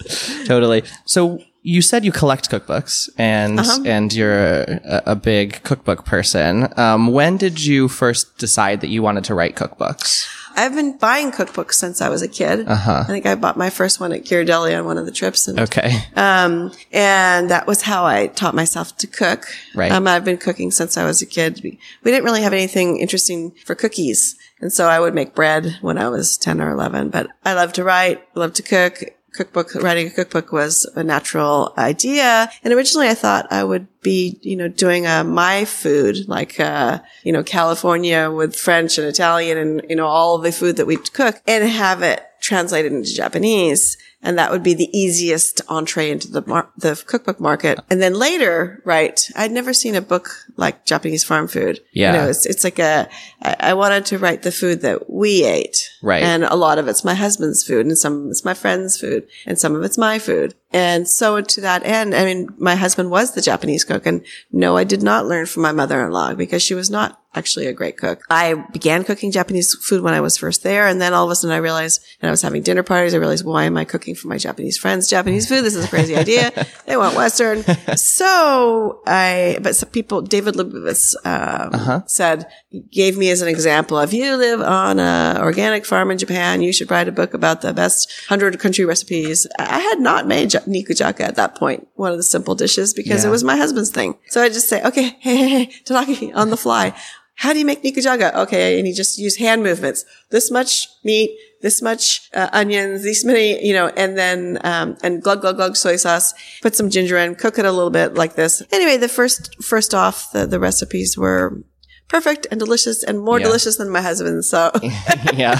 Totally. 0.47 0.85
So 1.05 1.39
you 1.67 1.81
said 1.81 2.05
you 2.05 2.11
collect 2.11 2.49
cookbooks 2.51 3.09
and 3.17 3.59
Uh-huh. 3.59 3.81
and 3.85 4.13
you're 4.13 4.39
a, 4.61 5.01
a 5.07 5.15
big 5.15 5.63
cookbook 5.63 6.05
person. 6.05 6.71
Um, 6.77 7.01
when 7.11 7.37
did 7.37 7.65
you 7.65 7.87
first 7.87 8.37
decide 8.37 8.77
that 8.81 8.89
you 8.89 9.01
wanted 9.01 9.23
to 9.25 9.33
write 9.33 9.55
cookbooks? 9.55 10.27
I've 10.57 10.73
been 10.75 10.97
buying 10.97 11.31
cookbooks 11.31 11.73
since 11.73 11.99
I 12.01 12.07
was 12.07 12.21
a 12.21 12.27
kid. 12.29 12.65
Uh-huh. 12.67 13.01
I 13.03 13.11
think 13.11 13.25
I 13.25 13.35
bought 13.35 13.57
my 13.57 13.69
first 13.69 13.99
one 13.99 14.13
at 14.13 14.23
Ghirardelli 14.23 14.77
on 14.77 14.85
one 14.85 14.97
of 14.97 15.05
the 15.05 15.11
trips, 15.11 15.47
and 15.49 15.59
Okay. 15.59 15.91
Um, 16.15 16.71
and 16.93 17.49
that 17.49 17.65
was 17.67 17.81
how 17.81 18.05
I 18.05 18.27
taught 18.27 18.55
myself 18.55 18.95
to 18.97 19.07
cook. 19.07 19.41
Right. 19.73 19.91
Um, 19.91 20.07
I've 20.07 20.23
been 20.23 20.37
cooking 20.37 20.71
since 20.71 20.97
I 20.97 21.03
was 21.03 21.21
a 21.21 21.25
kid. 21.25 21.59
We, 21.63 21.79
we 22.03 22.11
didn't 22.11 22.23
really 22.25 22.41
have 22.43 22.53
anything 22.53 22.97
interesting 22.99 23.51
for 23.65 23.75
cookies. 23.75 24.37
And 24.61 24.71
so 24.71 24.87
I 24.87 24.99
would 25.01 25.13
make 25.13 25.35
bread 25.35 25.77
when 25.81 25.97
I 25.97 26.07
was 26.07 26.37
10 26.37 26.61
or 26.61 26.71
11, 26.71 27.09
but 27.09 27.27
I 27.43 27.53
love 27.53 27.73
to 27.73 27.83
write, 27.83 28.21
love 28.35 28.53
to 28.53 28.63
cook. 28.63 29.03
Cookbook, 29.35 29.75
writing 29.75 30.07
a 30.07 30.09
cookbook 30.09 30.51
was 30.51 30.85
a 30.95 31.03
natural 31.03 31.73
idea. 31.77 32.49
And 32.63 32.73
originally 32.73 33.07
I 33.07 33.13
thought 33.13 33.51
I 33.51 33.63
would 33.63 33.87
be, 34.01 34.39
you 34.41 34.55
know, 34.55 34.67
doing 34.67 35.05
a 35.05 35.23
my 35.23 35.65
food, 35.65 36.27
like, 36.27 36.59
uh, 36.59 36.99
you 37.23 37.31
know, 37.31 37.43
California 37.43 38.31
with 38.31 38.55
French 38.55 38.97
and 38.97 39.07
Italian 39.07 39.57
and, 39.57 39.81
you 39.89 39.95
know, 39.95 40.07
all 40.07 40.37
the 40.37 40.51
food 40.51 40.77
that 40.77 40.87
we 40.87 40.97
cook 40.97 41.41
and 41.47 41.67
have 41.67 42.01
it 42.01 42.23
translated 42.39 42.93
into 42.93 43.13
Japanese. 43.13 43.97
And 44.25 44.39
that 44.39 44.51
would 44.51 44.63
be 44.63 44.73
the 44.73 44.89
easiest 44.97 45.61
entree 45.69 46.09
into 46.09 46.29
the 46.29 46.43
mar- 46.45 46.69
the 46.75 47.01
cookbook 47.05 47.39
market. 47.39 47.79
And 47.89 48.01
then 48.01 48.15
later, 48.15 48.81
right, 48.83 49.21
I'd 49.35 49.51
never 49.51 49.71
seen 49.71 49.95
a 49.95 50.01
book 50.01 50.29
like 50.57 50.83
Japanese 50.83 51.23
farm 51.23 51.47
food. 51.47 51.79
Yeah. 51.93 52.11
You 52.11 52.17
know, 52.17 52.29
it's, 52.29 52.45
it's 52.45 52.63
like 52.63 52.79
a, 52.79 53.07
I, 53.41 53.55
I 53.59 53.73
wanted 53.75 54.05
to 54.07 54.17
write 54.17 54.41
the 54.41 54.51
food 54.51 54.81
that 54.81 55.09
we 55.09 55.45
ate. 55.45 55.91
Right. 56.01 56.23
And 56.23 56.43
a 56.43 56.55
lot 56.55 56.79
of 56.79 56.87
it's 56.87 57.05
my 57.05 57.13
husband's 57.13 57.63
food 57.63 57.85
and 57.85 57.97
some 57.97 58.25
of 58.25 58.31
it's 58.31 58.43
my 58.43 58.55
friend's 58.55 58.99
food 58.99 59.27
and 59.45 59.59
some 59.59 59.75
of 59.75 59.83
it's 59.83 59.97
my 59.97 60.17
food. 60.17 60.55
And 60.75 61.07
so 61.07 61.39
to 61.39 61.61
that 61.61 61.85
end, 61.85 62.13
I 62.13 62.25
mean, 62.25 62.49
my 62.57 62.75
husband 62.75 63.09
was 63.09 63.31
the 63.31 63.41
Japanese 63.41 63.85
cook 63.85 64.05
and 64.05 64.25
no, 64.51 64.75
I 64.75 64.83
did 64.83 65.01
not 65.01 65.25
learn 65.25 65.45
from 65.45 65.63
my 65.63 65.71
mother-in-law 65.71 66.33
because 66.33 66.61
she 66.61 66.73
was 66.73 66.89
not 66.89 67.17
actually 67.35 67.67
a 67.67 67.73
great 67.73 67.97
cook. 67.97 68.23
I 68.29 68.53
began 68.71 69.03
cooking 69.03 69.31
Japanese 69.31 69.75
food 69.75 70.01
when 70.01 70.13
I 70.13 70.21
was 70.21 70.37
first 70.37 70.63
there. 70.63 70.87
And 70.87 71.01
then 71.01 71.13
all 71.13 71.25
of 71.25 71.31
a 71.31 71.35
sudden 71.35 71.53
I 71.53 71.59
realized, 71.59 72.03
and 72.21 72.29
I 72.29 72.31
was 72.31 72.41
having 72.41 72.63
dinner 72.63 72.83
parties, 72.83 73.13
I 73.13 73.17
realized, 73.17 73.45
why 73.45 73.65
am 73.65 73.77
I 73.77 73.85
cooking 73.85 74.15
for 74.15 74.27
my 74.27 74.37
Japanese 74.37 74.77
friends 74.77 75.09
Japanese 75.09 75.47
food? 75.47 75.63
This 75.63 75.75
is 75.75 75.85
a 75.85 75.87
crazy 75.87 76.15
idea. 76.25 76.51
They 76.85 76.97
want 76.97 77.15
Western. 77.15 77.63
So 77.97 79.01
I, 79.05 79.57
but 79.61 79.75
some 79.75 79.89
people, 79.89 80.21
David 80.21 80.55
Lebovitz, 80.55 81.15
um, 81.25 82.03
said, 82.07 82.47
gave 82.91 83.17
me 83.17 83.29
as 83.29 83.41
an 83.41 83.47
example 83.47 83.97
of 83.97 84.13
you 84.13 84.35
live 84.35 84.61
on 84.61 84.99
a 84.99 85.37
organic 85.39 85.85
farm 85.85 86.11
in 86.11 86.17
Japan. 86.17 86.61
You 86.61 86.73
should 86.73 86.91
write 86.91 87.07
a 87.07 87.11
book 87.11 87.33
about 87.33 87.61
the 87.61 87.73
best 87.73 88.11
hundred 88.27 88.59
country 88.59 88.85
recipes. 88.85 89.47
I 89.59 89.79
had 89.79 89.99
not 89.99 90.27
made 90.27 90.53
ja- 90.65 90.71
nikujaga 90.73 91.21
at 91.21 91.35
that 91.35 91.55
point, 91.55 91.87
one 91.95 92.11
of 92.11 92.17
the 92.17 92.23
simple 92.23 92.55
dishes 92.55 92.93
because 92.93 93.23
Yeah. 93.23 93.29
it 93.29 93.31
was 93.31 93.43
my 93.43 93.55
husband's 93.57 93.89
thing. 93.91 94.15
So 94.29 94.41
I 94.41 94.49
just 94.49 94.67
say, 94.69 94.81
okay, 94.83 95.15
hey, 95.19 95.35
hey, 95.37 95.49
hey, 95.49 95.71
Tadaaki 95.85 96.31
on 96.35 96.49
the 96.49 96.57
fly. 96.57 96.93
How 97.37 97.51
do 97.51 97.59
you 97.59 97.65
make 97.65 97.83
nikujaga? 97.83 98.33
Okay. 98.35 98.79
And 98.79 98.87
you 98.87 98.93
just 98.95 99.17
use 99.17 99.35
hand 99.37 99.61
movements. 99.61 100.05
This 100.31 100.49
much 100.49 100.87
meat, 101.03 101.37
this 101.61 101.81
much 101.81 102.29
uh, 102.33 102.47
onions, 102.53 103.03
these 103.03 103.25
many, 103.25 103.61
you 103.67 103.73
know, 103.73 103.87
and 103.97 104.17
then, 104.17 104.57
um, 104.63 104.95
and 105.03 105.21
glug, 105.21 105.41
glug, 105.41 105.57
glug 105.57 105.75
soy 105.75 105.97
sauce. 105.97 106.33
Put 106.61 106.75
some 106.75 106.89
ginger 106.89 107.17
in, 107.17 107.35
cook 107.35 107.59
it 107.59 107.65
a 107.65 107.71
little 107.73 107.89
bit 107.89 108.13
like 108.13 108.35
this. 108.35 108.63
Anyway, 108.71 108.95
the 108.95 109.09
first, 109.09 109.61
first 109.61 109.93
off, 109.93 110.31
the, 110.31 110.45
the 110.47 110.59
recipes 110.61 111.17
were 111.17 111.61
perfect 112.07 112.45
and 112.51 112.59
delicious 112.59 113.03
and 113.03 113.19
more 113.19 113.39
Yeah. 113.39 113.45
delicious 113.45 113.77
than 113.77 113.89
my 113.89 114.01
husband's. 114.01 114.47
So, 114.49 114.71
yeah. 115.33 115.59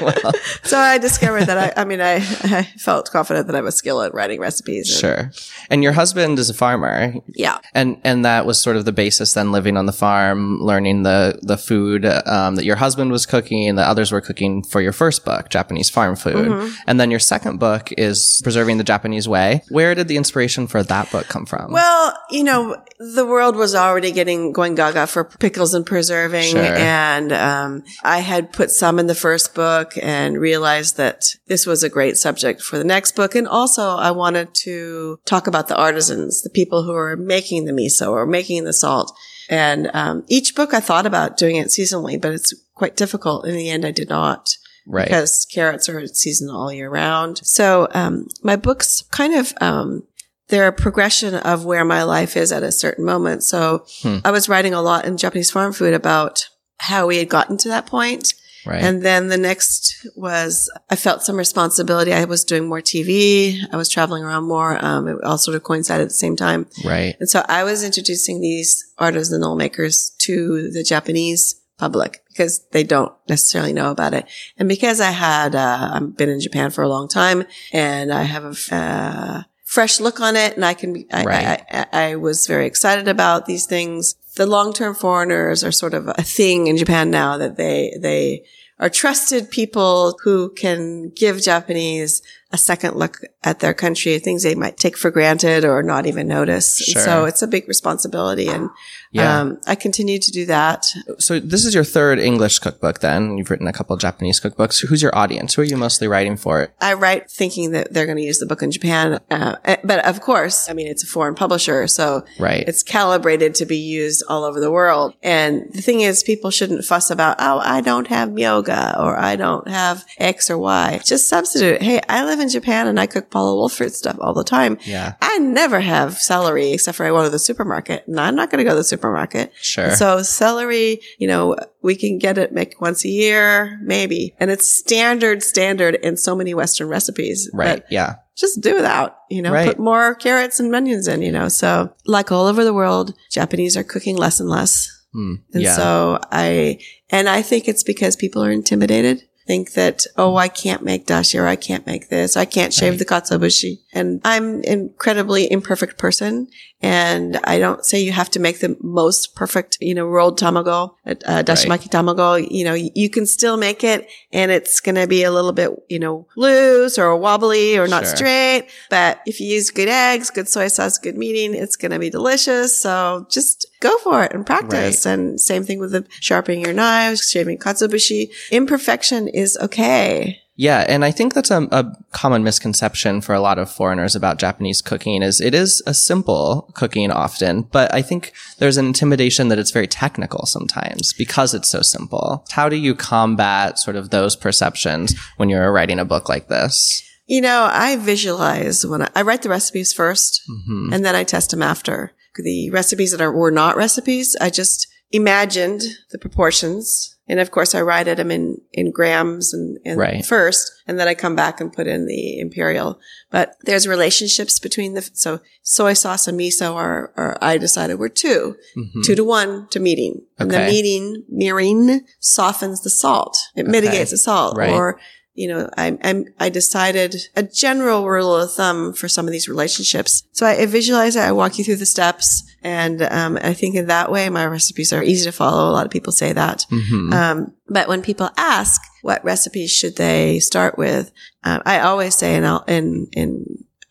well, 0.00 0.32
so 0.62 0.78
I 0.78 0.98
discovered 0.98 1.44
that 1.44 1.58
I, 1.78 1.82
I 1.82 1.84
mean, 1.84 2.00
I, 2.00 2.16
I 2.16 2.64
felt 2.78 3.10
confident 3.10 3.46
that 3.46 3.54
I 3.54 3.58
have 3.58 3.66
a 3.66 3.72
skill 3.72 4.02
at 4.02 4.12
writing 4.14 4.40
recipes. 4.40 4.90
and- 4.90 5.00
sure. 5.00 5.30
And 5.70 5.82
your 5.82 5.92
husband 5.92 6.38
is 6.38 6.50
a 6.50 6.54
farmer. 6.54 7.14
Yeah. 7.34 7.58
And 7.74 8.00
and 8.04 8.24
that 8.24 8.44
was 8.46 8.60
sort 8.60 8.76
of 8.76 8.84
the 8.84 8.92
basis 8.92 9.32
then 9.34 9.52
living 9.52 9.76
on 9.76 9.86
the 9.86 9.92
farm, 9.92 10.60
learning 10.60 11.04
the 11.04 11.38
the 11.42 11.56
food 11.56 12.04
um, 12.04 12.56
that 12.56 12.64
your 12.64 12.76
husband 12.76 13.10
was 13.10 13.24
cooking 13.26 13.68
and 13.68 13.78
that 13.78 13.88
others 13.88 14.12
were 14.12 14.20
cooking 14.20 14.62
for 14.62 14.80
your 14.80 14.92
first 14.92 15.24
book, 15.24 15.48
Japanese 15.48 15.88
farm 15.90 16.16
food. 16.16 16.48
Mm-hmm. 16.48 16.74
And 16.86 17.00
then 17.00 17.10
your 17.10 17.20
second 17.20 17.58
book 17.58 17.92
is 17.96 18.40
Preserving 18.42 18.78
the 18.78 18.84
Japanese 18.84 19.28
Way. 19.28 19.62
Where 19.68 19.94
did 19.94 20.08
the 20.08 20.16
inspiration 20.16 20.66
for 20.66 20.82
that 20.82 21.10
book 21.10 21.26
come 21.28 21.46
from? 21.46 21.72
Well, 21.72 22.16
you 22.30 22.44
know, 22.44 22.76
the 22.98 23.24
world 23.26 23.56
was 23.56 23.74
already 23.74 24.12
getting 24.12 24.52
going 24.52 24.74
gaga 24.74 25.06
for 25.06 25.24
pickles 25.24 25.72
and 25.74 25.83
preserving. 25.84 26.52
Sure. 26.52 26.62
And 26.62 27.32
um, 27.32 27.84
I 28.02 28.18
had 28.20 28.52
put 28.52 28.70
some 28.70 28.98
in 28.98 29.06
the 29.06 29.14
first 29.14 29.54
book 29.54 29.94
and 30.02 30.38
realized 30.38 30.96
that 30.96 31.24
this 31.46 31.66
was 31.66 31.82
a 31.82 31.88
great 31.88 32.16
subject 32.16 32.62
for 32.62 32.78
the 32.78 32.84
next 32.84 33.14
book. 33.16 33.34
And 33.34 33.46
also 33.46 33.96
I 33.96 34.10
wanted 34.10 34.54
to 34.54 35.18
talk 35.24 35.46
about 35.46 35.68
the 35.68 35.76
artisans, 35.76 36.42
the 36.42 36.50
people 36.50 36.82
who 36.84 36.94
are 36.94 37.16
making 37.16 37.64
the 37.64 37.72
miso 37.72 38.10
or 38.10 38.26
making 38.26 38.64
the 38.64 38.72
salt. 38.72 39.16
And 39.48 39.90
um, 39.94 40.24
each 40.28 40.54
book 40.54 40.72
I 40.72 40.80
thought 40.80 41.06
about 41.06 41.36
doing 41.36 41.56
it 41.56 41.68
seasonally, 41.68 42.20
but 42.20 42.32
it's 42.32 42.54
quite 42.74 42.96
difficult. 42.96 43.46
In 43.46 43.54
the 43.54 43.68
end, 43.70 43.84
I 43.84 43.90
did 43.90 44.08
not 44.08 44.56
right. 44.86 45.06
because 45.06 45.46
carrots 45.52 45.88
are 45.88 46.06
seasonal 46.06 46.60
all 46.60 46.72
year 46.72 46.90
round. 46.90 47.38
So 47.44 47.88
um, 47.92 48.28
my 48.42 48.56
books 48.56 49.02
kind 49.10 49.34
of 49.34 49.52
um, 49.60 50.04
they're 50.48 50.68
a 50.68 50.72
progression 50.72 51.34
of 51.34 51.64
where 51.64 51.84
my 51.84 52.02
life 52.02 52.36
is 52.36 52.52
at 52.52 52.62
a 52.62 52.72
certain 52.72 53.04
moment. 53.04 53.42
So 53.44 53.84
Hmm. 54.02 54.18
I 54.24 54.30
was 54.30 54.48
writing 54.48 54.74
a 54.74 54.82
lot 54.82 55.04
in 55.04 55.16
Japanese 55.16 55.50
farm 55.50 55.72
food 55.72 55.94
about 55.94 56.48
how 56.78 57.06
we 57.06 57.18
had 57.18 57.28
gotten 57.28 57.56
to 57.58 57.68
that 57.68 57.86
point. 57.86 58.34
Right. 58.66 58.82
And 58.82 59.02
then 59.02 59.28
the 59.28 59.36
next 59.36 60.06
was 60.16 60.70
I 60.88 60.96
felt 60.96 61.22
some 61.22 61.36
responsibility. 61.36 62.14
I 62.14 62.24
was 62.24 62.44
doing 62.44 62.66
more 62.66 62.80
TV. 62.80 63.58
I 63.70 63.76
was 63.76 63.90
traveling 63.90 64.24
around 64.24 64.44
more. 64.44 64.82
Um, 64.82 65.06
it 65.06 65.22
all 65.22 65.36
sort 65.36 65.54
of 65.54 65.62
coincided 65.64 66.02
at 66.04 66.08
the 66.08 66.14
same 66.14 66.34
time. 66.34 66.66
right. 66.84 67.14
And 67.20 67.28
so 67.28 67.44
I 67.46 67.62
was 67.64 67.84
introducing 67.84 68.40
these 68.40 68.82
artisanal 68.98 69.56
makers 69.56 70.12
to 70.20 70.70
the 70.70 70.82
Japanese 70.82 71.60
public 71.78 72.22
because 72.28 72.64
they 72.72 72.84
don't 72.84 73.12
necessarily 73.28 73.72
know 73.74 73.90
about 73.90 74.14
it. 74.14 74.26
And 74.56 74.66
because 74.68 74.98
I 75.00 75.10
had, 75.10 75.54
uh, 75.54 75.90
I've 75.94 76.16
been 76.16 76.30
in 76.30 76.40
Japan 76.40 76.70
for 76.70 76.82
a 76.82 76.88
long 76.88 77.06
time 77.08 77.44
and 77.72 78.12
I 78.12 78.22
have 78.22 78.44
a, 78.44 78.74
uh, 78.74 79.42
fresh 79.74 79.98
look 79.98 80.20
on 80.20 80.36
it 80.36 80.54
and 80.54 80.64
I 80.64 80.74
can, 80.74 80.92
be- 80.92 81.08
I, 81.12 81.24
Right. 81.24 81.46
I, 81.46 81.86
I, 81.92 82.02
I 82.10 82.16
was 82.16 82.46
very 82.46 82.66
excited 82.66 83.08
about 83.08 83.46
these 83.46 83.66
things. 83.66 84.14
The 84.36 84.46
long-term 84.46 84.94
foreigners 84.94 85.64
are 85.64 85.72
sort 85.72 85.94
of 85.94 86.08
a 86.08 86.22
thing 86.22 86.68
in 86.68 86.76
Japan 86.76 87.10
now 87.10 87.36
that 87.38 87.56
they, 87.56 87.96
they 88.00 88.44
are 88.78 88.88
trusted 88.88 89.50
people 89.50 90.18
who 90.22 90.50
can 90.54 91.10
give 91.10 91.42
Japanese 91.42 92.22
a 92.54 92.58
second 92.58 92.94
look 92.96 93.14
at 93.42 93.58
their 93.58 93.74
country, 93.74 94.18
things 94.20 94.44
they 94.44 94.54
might 94.54 94.76
take 94.76 94.96
for 94.96 95.10
granted 95.10 95.64
or 95.64 95.82
not 95.82 96.06
even 96.06 96.26
notice. 96.28 96.68
Sure. 96.78 97.02
so 97.02 97.24
it's 97.24 97.42
a 97.42 97.46
big 97.56 97.66
responsibility. 97.66 98.46
And 98.48 98.70
Yeah. 99.10 99.40
um, 99.40 99.58
I 99.66 99.74
continue 99.74 100.18
to 100.20 100.30
do 100.30 100.46
that. 100.46 100.86
So 101.18 101.38
this 101.40 101.64
is 101.64 101.74
your 101.74 101.84
third 101.84 102.18
English 102.18 102.60
cookbook 102.60 103.00
then. 103.00 103.36
You've 103.36 103.50
written 103.50 103.66
a 103.66 103.72
couple 103.72 103.96
Japanese 103.96 104.40
cookbooks. 104.40 104.86
Who's 104.86 105.02
your 105.02 105.14
audience? 105.22 105.54
Who 105.54 105.62
are 105.62 105.64
you 105.72 105.76
mostly 105.76 106.06
writing 106.08 106.36
for? 106.36 106.72
I 106.80 106.94
write 106.94 107.30
thinking 107.30 107.72
that 107.72 107.92
they're 107.92 108.06
going 108.06 108.18
to 108.18 108.28
use 108.32 108.38
the 108.38 108.46
book 108.46 108.62
in 108.62 108.70
Japan. 108.70 109.20
Uh, 109.30 109.56
eh, 109.64 109.76
but 109.84 110.04
of 110.06 110.20
course, 110.20 110.68
I 110.70 110.72
mean, 110.74 110.86
it's 110.86 111.02
a 111.02 111.06
foreign 111.06 111.34
publisher. 111.34 111.86
So 111.88 112.24
Right. 112.38 112.64
it's 112.68 112.82
calibrated 112.84 113.54
to 113.56 113.66
be 113.66 113.78
used 114.00 114.22
all 114.28 114.44
over 114.44 114.60
the 114.60 114.70
world. 114.70 115.14
And 115.22 115.62
the 115.72 115.82
thing 115.82 116.00
is, 116.02 116.22
people 116.22 116.50
shouldn't 116.50 116.84
fuss 116.84 117.10
about, 117.10 117.36
oh, 117.40 117.58
I 117.62 117.80
don't 117.82 118.06
have 118.08 118.38
yoga 118.38 118.96
or 118.98 119.18
I 119.18 119.36
don't 119.36 119.66
have 119.68 120.04
X 120.18 120.50
or 120.50 120.58
Y. 120.58 121.00
Just 121.04 121.28
substitute. 121.28 121.82
Hey, 121.82 122.00
I 122.08 122.24
live 122.24 122.40
in 122.40 122.43
Japan 122.48 122.86
and 122.86 122.98
I 123.00 123.06
cook 123.06 123.30
Paula 123.30 123.54
Wolfert 123.56 123.92
stuff 123.92 124.16
all 124.20 124.34
the 124.34 124.44
time. 124.44 124.78
Yeah. 124.84 125.14
I 125.20 125.38
never 125.38 125.80
have 125.80 126.14
celery 126.18 126.72
except 126.72 126.96
for 126.96 127.06
I 127.06 127.10
go 127.10 127.22
to 127.22 127.30
the 127.30 127.38
supermarket 127.38 128.06
and 128.06 128.18
I'm 128.20 128.36
not 128.36 128.50
going 128.50 128.58
to 128.58 128.64
go 128.64 128.70
to 128.70 128.76
the 128.76 128.84
supermarket. 128.84 129.52
Sure. 129.60 129.90
So 129.92 130.22
celery, 130.22 131.00
you 131.18 131.26
know, 131.28 131.56
we 131.82 131.96
can 131.96 132.18
get 132.18 132.38
it 132.38 132.52
make 132.52 132.80
once 132.80 133.04
a 133.04 133.08
year, 133.08 133.78
maybe. 133.82 134.34
And 134.38 134.50
it's 134.50 134.68
standard, 134.70 135.42
standard 135.42 135.96
in 135.96 136.16
so 136.16 136.34
many 136.34 136.54
Western 136.54 136.88
recipes. 136.88 137.50
right. 137.52 137.82
Yeah. 137.90 138.16
just 138.36 138.60
do 138.60 138.74
without, 138.74 139.16
you 139.30 139.42
know, 139.42 139.52
Right. 139.52 139.68
put 139.68 139.78
more 139.78 140.14
carrots 140.14 140.58
and 140.60 140.74
onions 140.74 141.06
in, 141.08 141.22
you 141.22 141.30
know. 141.32 141.48
So 141.48 141.94
like 142.06 142.32
all 142.32 142.46
over 142.46 142.64
the 142.64 142.74
world, 142.74 143.14
Japanese 143.30 143.76
are 143.76 143.84
cooking 143.84 144.16
less 144.16 144.40
and 144.40 144.48
less. 144.48 144.90
Hmm. 145.12 145.34
And 145.52 145.62
yeah. 145.62 145.76
so 145.76 146.18
I, 146.32 146.80
and 147.10 147.28
I 147.28 147.42
think 147.42 147.68
it's 147.68 147.84
because 147.84 148.16
people 148.16 148.42
are 148.42 148.50
intimidated. 148.50 149.22
Think 149.46 149.72
that, 149.72 150.06
oh, 150.16 150.36
I 150.36 150.48
can't 150.48 150.82
make 150.82 151.06
dashi 151.06 151.38
or 151.38 151.46
I 151.46 151.56
can't 151.56 151.86
make 151.86 152.08
this. 152.08 152.34
I 152.36 152.46
can't 152.46 152.72
shave 152.72 152.92
Right. 152.92 152.98
the 152.98 153.04
katsuobushi. 153.04 153.80
And 153.92 154.22
I'm 154.24 154.56
an 154.56 154.64
incredibly 154.64 155.50
imperfect 155.50 155.98
person. 155.98 156.48
And 156.82 157.38
I 157.44 157.58
don't 157.58 157.82
say 157.82 158.00
you 158.00 158.12
have 158.12 158.30
to 158.32 158.40
make 158.40 158.60
the 158.60 158.76
most 158.82 159.34
perfect, 159.34 159.78
you 159.80 159.94
know, 159.94 160.06
rolled 160.06 160.38
tamago, 160.38 160.94
uh, 161.06 161.14
dashimaki 161.42 161.88
tamago. 161.88 162.46
You 162.50 162.64
know, 162.64 162.74
you 162.74 163.08
can 163.08 163.24
still 163.24 163.56
make 163.56 163.82
it 163.82 164.06
and 164.32 164.50
it's 164.50 164.80
going 164.80 164.96
to 164.96 165.06
be 165.06 165.22
a 165.22 165.30
little 165.30 165.52
bit, 165.52 165.70
you 165.88 165.98
know, 165.98 166.26
loose 166.36 166.98
or 166.98 167.16
wobbly 167.16 167.78
or 167.78 167.88
not 167.88 168.04
Sure. 168.04 168.16
straight. 168.16 168.66
But 168.90 169.20
if 169.24 169.40
you 169.40 169.46
use 169.46 169.70
good 169.70 169.88
eggs, 169.88 170.28
good 170.28 170.46
soy 170.48 170.68
sauce, 170.68 170.98
good 170.98 171.16
mirin, 171.16 171.54
it's 171.54 171.76
going 171.76 171.92
to 171.92 171.98
be 171.98 172.10
delicious. 172.10 172.76
So 172.76 173.26
just 173.30 173.66
go 173.80 173.96
for 173.98 174.22
it 174.22 174.34
and 174.34 174.44
practice. 174.44 175.06
And 175.06 175.40
same 175.40 175.64
thing 175.64 175.78
with 175.78 175.92
the 175.92 176.04
sharpening 176.20 176.60
your 176.60 176.74
knives, 176.74 177.30
shaving 177.30 177.56
katsuobushi. 177.58 178.30
Imperfection 178.50 179.28
is 179.28 179.56
okay. 179.56 180.40
Yeah, 180.56 180.84
and 180.88 181.04
I 181.04 181.10
think 181.10 181.34
that's 181.34 181.50
a, 181.50 181.62
a 181.72 181.96
common 182.12 182.44
misconception 182.44 183.20
for 183.22 183.34
a 183.34 183.40
lot 183.40 183.58
of 183.58 183.68
foreigners 183.70 184.14
about 184.14 184.38
Japanese 184.38 184.80
cooking 184.80 185.20
is 185.22 185.40
it 185.40 185.52
is 185.52 185.82
a 185.84 185.92
simple 185.94 186.70
cooking 186.74 187.10
often, 187.10 187.62
but 187.62 187.92
I 187.92 188.02
think 188.02 188.32
there's 188.58 188.76
an 188.76 188.86
intimidation 188.86 189.48
that 189.48 189.58
it's 189.58 189.72
very 189.72 189.88
technical 189.88 190.46
sometimes 190.46 191.12
because 191.12 191.54
it's 191.54 191.68
so 191.68 191.82
simple. 191.82 192.44
How 192.50 192.68
do 192.68 192.76
you 192.76 192.94
combat 192.94 193.78
sort 193.80 193.96
of 193.96 194.10
those 194.10 194.36
perceptions 194.36 195.14
when 195.38 195.48
you're 195.48 195.72
writing 195.72 195.98
a 195.98 196.04
book 196.04 196.28
like 196.28 196.46
this? 196.48 197.02
You 197.26 197.40
know, 197.40 197.68
I 197.72 197.96
visualize 197.96 198.86
when 198.86 199.02
I, 199.02 199.10
I 199.16 199.22
write 199.22 199.42
the 199.42 199.48
recipes 199.48 199.92
1st 199.92 200.40
Mhm. 200.48 200.94
and 200.94 201.04
then 201.04 201.16
I 201.16 201.24
test 201.24 201.50
them 201.50 201.62
after. 201.62 202.12
The 202.36 202.70
recipes 202.70 203.10
that 203.12 203.20
are, 203.20 203.32
were 203.32 203.50
not 203.50 203.76
recipes, 203.76 204.36
I 204.40 204.50
just 204.50 204.86
imagined 205.10 205.82
the 206.10 206.18
proportions. 206.18 207.13
And 207.26 207.40
of 207.40 207.50
course, 207.50 207.74
I 207.74 207.80
write 207.80 208.06
at 208.06 208.18
them 208.18 208.30
in, 208.30 208.60
in 208.72 208.90
grams 208.90 209.54
and, 209.54 209.78
and 209.84 209.98
Right. 209.98 210.24
first, 210.24 210.70
and 210.86 210.98
then 211.00 211.08
I 211.08 211.14
come 211.14 211.34
back 211.34 211.58
and 211.60 211.72
put 211.72 211.86
in 211.86 212.06
the 212.06 212.38
imperial. 212.38 213.00
But 213.30 213.56
there's 213.62 213.88
relationships 213.88 214.58
between 214.58 214.92
the, 214.92 215.08
so 215.14 215.40
soy 215.62 215.94
sauce 215.94 216.28
and 216.28 216.38
miso 216.38 216.74
are, 216.74 217.12
are 217.16 217.38
I 217.40 217.56
decided 217.56 217.98
were 217.98 218.10
two, 218.10 218.56
Mhm. 218.76 219.04
two 219.04 219.14
to 219.14 219.24
one 219.24 219.68
to 219.70 219.80
mirin. 219.80 220.22
And 220.38 220.50
the 220.50 220.56
Okay. 220.56 220.66
meeting, 220.66 221.24
mirin 221.32 222.00
softens 222.20 222.82
the 222.82 222.90
salt. 222.90 223.36
It 223.56 223.66
mitigates 223.66 224.10
the 224.10 224.18
salt. 224.18 224.56
Right. 224.58 224.70
Or 224.70 224.98
you 225.36 225.48
know, 225.48 225.68
I, 225.76 225.98
I, 226.04 226.24
I 226.38 226.48
decided 226.48 227.16
a 227.34 227.42
general 227.42 228.06
rule 228.08 228.36
of 228.36 228.52
thumb 228.52 228.92
for 228.92 229.08
some 229.08 229.26
of 229.26 229.32
these 229.32 229.48
relationships. 229.48 230.22
So 230.30 230.46
I, 230.46 230.58
I 230.60 230.66
visualize 230.66 231.16
it. 231.16 231.22
I 231.22 231.32
walk 231.32 231.58
you 231.58 231.64
through 231.64 231.74
the 231.82 231.86
steps. 231.86 232.44
And, 232.64 233.02
um, 233.02 233.38
I 233.42 233.52
think 233.52 233.76
in 233.76 233.86
that 233.88 234.10
way, 234.10 234.28
my 234.30 234.46
recipes 234.46 234.92
are 234.92 235.02
easy 235.02 235.26
to 235.26 235.32
follow. 235.32 235.70
A 235.70 235.72
lot 235.72 235.84
of 235.84 235.92
people 235.92 236.12
say 236.12 236.32
that. 236.32 236.64
Mhm. 236.70 237.12
Um, 237.12 237.52
but 237.68 237.88
when 237.88 238.00
people 238.02 238.30
ask 238.38 238.80
what 239.02 239.24
recipes 239.24 239.70
should 239.70 239.96
they 239.96 240.40
start 240.40 240.78
with, 240.78 241.12
um, 241.44 241.60
I 241.66 241.80
always 241.80 242.14
say 242.14 242.34
in, 242.34 242.44
I'll 242.44 242.64
in, 242.66 243.08
in, 243.12 243.44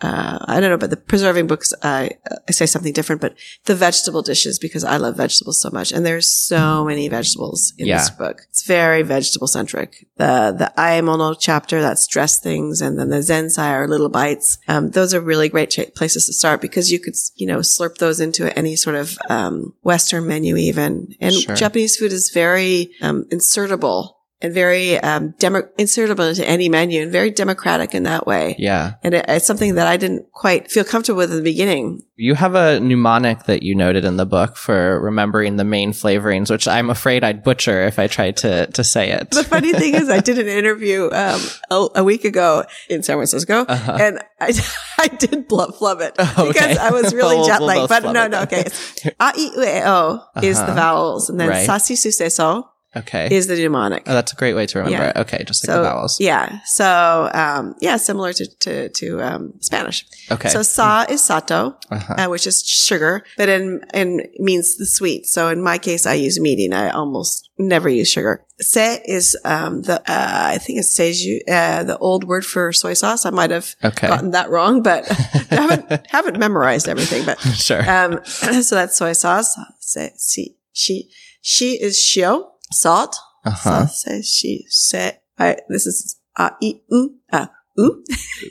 uh, 0.03 0.37
I 0.47 0.59
don't 0.59 0.69
know, 0.69 0.77
but 0.77 0.89
the 0.89 0.97
preserving 0.97 1.47
books, 1.47 1.73
I, 1.81 2.11
I 2.47 2.51
say 2.51 2.65
something 2.65 2.91
different, 2.93 3.21
but 3.21 3.35
the 3.65 3.75
vegetable 3.75 4.21
dishes 4.21 4.59
because 4.59 4.83
I 4.83 4.97
love 4.97 5.15
vegetables 5.17 5.61
so 5.61 5.69
much. 5.71 5.91
And 5.93 6.05
there's 6.05 6.29
so 6.29 6.83
many 6.85 7.07
vegetables 7.07 7.73
in 7.77 7.87
Yeah. 7.87 7.99
this 7.99 8.09
book. 8.09 8.41
It's 8.49 8.65
very 8.65 9.01
vegetable 9.01 9.47
centric. 9.47 10.05
The, 10.17 10.53
the 10.57 10.73
Aemono 10.77 11.35
chapter, 11.39 11.81
that's 11.81 12.05
dress 12.07 12.39
things. 12.39 12.81
And 12.81 12.99
then 12.99 13.09
the 13.09 13.17
Zensai 13.17 13.71
are 13.71 13.87
little 13.87 14.09
bites. 14.09 14.57
Um, 14.67 14.91
those 14.91 15.13
are 15.13 15.21
really 15.21 15.47
great 15.49 15.69
cha- 15.69 15.91
places 15.95 16.25
to 16.27 16.33
start 16.33 16.59
because 16.61 16.91
you 16.91 16.99
could, 16.99 17.15
you 17.35 17.47
know, 17.47 17.59
slurp 17.59 17.97
those 17.97 18.19
into 18.19 18.55
any 18.59 18.75
sort 18.75 18.95
of, 18.97 19.17
um, 19.29 19.73
Western 19.83 20.27
menu 20.27 20.57
even. 20.57 21.15
And 21.21 21.33
Sure. 21.33 21.55
Japanese 21.55 21.95
food 21.95 22.11
is 22.11 22.29
very, 22.33 22.91
um, 23.01 23.25
insertable 23.31 24.15
and 24.43 24.53
very, 24.53 24.99
um, 24.99 25.33
demo- 25.39 25.67
insertable 25.79 26.29
into 26.29 26.47
any 26.47 26.69
menu 26.69 27.01
and 27.01 27.11
very 27.11 27.31
democratic 27.31 27.95
in 27.95 28.03
that 28.03 28.27
way. 28.27 28.55
Yeah. 28.59 28.95
And 29.03 29.15
it, 29.15 29.25
it's 29.27 29.47
something 29.47 29.75
that 29.75 29.87
I 29.87 29.97
didn't 29.97 30.31
quite 30.33 30.69
feel 30.69 30.83
comfortable 30.83 31.17
with 31.17 31.31
in 31.31 31.37
the 31.37 31.43
beginning. 31.43 32.03
You 32.15 32.35
have 32.35 32.53
a 32.53 32.79
mnemonic 32.79 33.45
that 33.45 33.63
you 33.63 33.73
noted 33.73 34.05
in 34.05 34.17
the 34.17 34.25
book 34.25 34.55
for 34.57 34.99
remembering 35.01 35.55
the 35.55 35.63
main 35.63 35.93
flavorings, 35.93 36.51
which 36.51 36.67
I'm 36.67 36.89
afraid 36.91 37.23
I'd 37.23 37.43
butcher 37.43 37.81
if 37.87 37.97
I 37.97 38.05
tried 38.07 38.37
to, 38.37 38.67
to 38.67 38.83
say 38.83 39.09
it. 39.11 39.31
The 39.31 39.43
funny 39.43 39.73
thing 39.81 39.95
is, 39.95 40.09
I 40.09 40.19
did 40.19 40.37
an 40.37 40.47
interview 40.47 41.09
um, 41.11 41.41
a, 41.71 41.87
a 41.95 42.03
week 42.03 42.23
ago 42.25 42.65
in 42.89 43.01
San 43.01 43.15
Francisco, 43.17 43.61
Uh-huh. 43.67 43.97
and 43.99 44.19
I, 44.39 44.53
I 44.99 45.07
did 45.07 45.47
flub, 45.49 45.73
flub 45.75 46.01
it 46.01 46.13
Oh, 46.19 46.33
okay. 46.37 46.47
because 46.49 46.77
I 46.77 46.91
was 46.91 47.13
really 47.15 47.37
We'll- 47.37 47.47
jet 47.47 47.59
we'll 47.59 47.67
lagged. 47.67 47.89
both 47.89 48.03
But 48.03 48.11
no, 48.11 48.27
no, 48.27 48.41
okay. 48.43 48.65
A, 49.05 49.11
I, 49.19 49.33
U, 49.35 49.63
E, 49.63 49.81
O 49.85 50.23
is 50.43 50.57
the 50.57 50.63
Uh-huh. 50.65 50.75
vowels, 50.75 51.29
and 51.29 51.39
then 51.39 51.49
Right. 51.49 51.65
Sasi, 51.65 51.95
Su, 51.95 52.11
Se, 52.11 52.29
So 52.29 52.67
Okay. 52.95 53.27
is 53.35 53.47
the 53.47 53.55
mnemonic. 53.55 54.03
oh, 54.07 54.13
that's 54.13 54.33
a 54.33 54.35
great 54.35 54.53
way 54.55 54.65
to 54.67 54.77
remember 54.79 55.03
Yeah. 55.03 55.09
it. 55.09 55.17
Okay. 55.17 55.43
Just 55.43 55.67
like 55.67 55.73
so 55.75 55.81
the 55.83 55.89
vowels. 55.89 56.19
yeah, 56.19 56.59
so 56.65 57.29
um, 57.33 57.75
yeah, 57.81 57.97
similar 57.97 58.33
to 58.33 58.45
to, 58.61 58.89
to 58.89 59.21
um, 59.21 59.53
Spanish. 59.61 60.05
Okay. 60.31 60.49
So 60.49 60.61
sa 60.61 61.05
is 61.09 61.23
sato, 61.23 61.75
Uh-huh. 61.89 62.13
uh, 62.17 62.27
which 62.29 62.45
is 62.47 62.63
sugar, 62.63 63.23
but 63.37 63.49
in 63.49 63.81
in 63.93 64.21
means 64.39 64.77
the 64.77 64.85
sweet. 64.85 65.25
So 65.25 65.49
in 65.49 65.61
my 65.61 65.77
case, 65.77 66.05
I 66.05 66.13
use 66.13 66.37
mirin. 66.39 66.73
I 66.73 66.89
almost 66.91 67.49
never 67.57 67.89
use 67.89 68.09
sugar. 68.11 68.45
Se 68.61 69.01
is 69.05 69.35
um, 69.43 69.81
the 69.81 69.99
uh, 70.01 70.53
I 70.53 70.57
think 70.59 70.79
it's 70.79 70.95
seiju, 70.97 71.39
uh, 71.49 71.83
the 71.83 71.97
old 71.97 72.23
word 72.25 72.45
for 72.45 72.71
soy 72.73 72.93
sauce. 72.93 73.25
I 73.25 73.31
might 73.31 73.49
have 73.51 73.75
Okay. 73.83 74.07
gotten 74.07 74.31
that 74.31 74.49
wrong, 74.49 74.83
but 74.83 75.03
I 75.09 75.15
haven't 75.55 76.07
haven't 76.07 76.37
memorized 76.39 76.87
everything. 76.87 77.25
But 77.25 77.39
sure. 77.67 77.81
um, 77.89 78.19
so 78.61 78.75
that's 78.75 78.95
soy 78.97 79.13
sauce. 79.13 79.57
Se, 79.79 80.11
si, 80.17 80.55
she, 80.71 81.09
she 81.41 81.73
is 81.81 81.97
shio, 81.99 82.49
salt. 82.73 83.17
Uh-huh. 83.45 83.87
Se, 83.87 84.21
she, 84.21 84.65
se. 84.69 85.19
I, 85.37 85.57
this 85.69 85.85
is 85.85 86.19
uh, 86.37 86.51
e, 86.61 86.75
u, 86.89 87.15
uh, 87.31 87.47
u. 87.77 88.03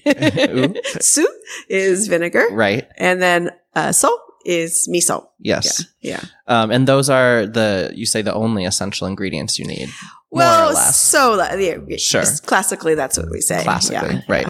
Su 1.01 1.27
is 1.69 2.09
vinegar. 2.09 2.47
Right. 2.53 2.87
And 2.99 3.21
then 3.23 3.51
uh, 3.75 3.93
so 3.93 4.17
is 4.45 4.89
miso. 4.93 5.29
Yes. 5.39 5.85
Yeah. 6.01 6.21
Um, 6.47 6.71
and 6.71 6.87
those 6.87 7.09
are 7.09 7.47
the, 7.47 7.93
you 7.95 8.07
say 8.07 8.23
the 8.23 8.35
only 8.35 8.65
essential 8.65 9.07
ingredients 9.07 9.59
you 9.59 9.65
need. 9.65 9.89
Well, 10.31 10.75
so 10.75 11.37
yeah, 11.57 11.77
Sure. 11.99 12.25
classically, 12.47 12.95
that's 12.95 13.19
what 13.19 13.31
we 13.31 13.41
say. 13.41 13.63
Classically. 13.63 14.15
Yeah. 14.15 14.23
Right. 14.29 14.47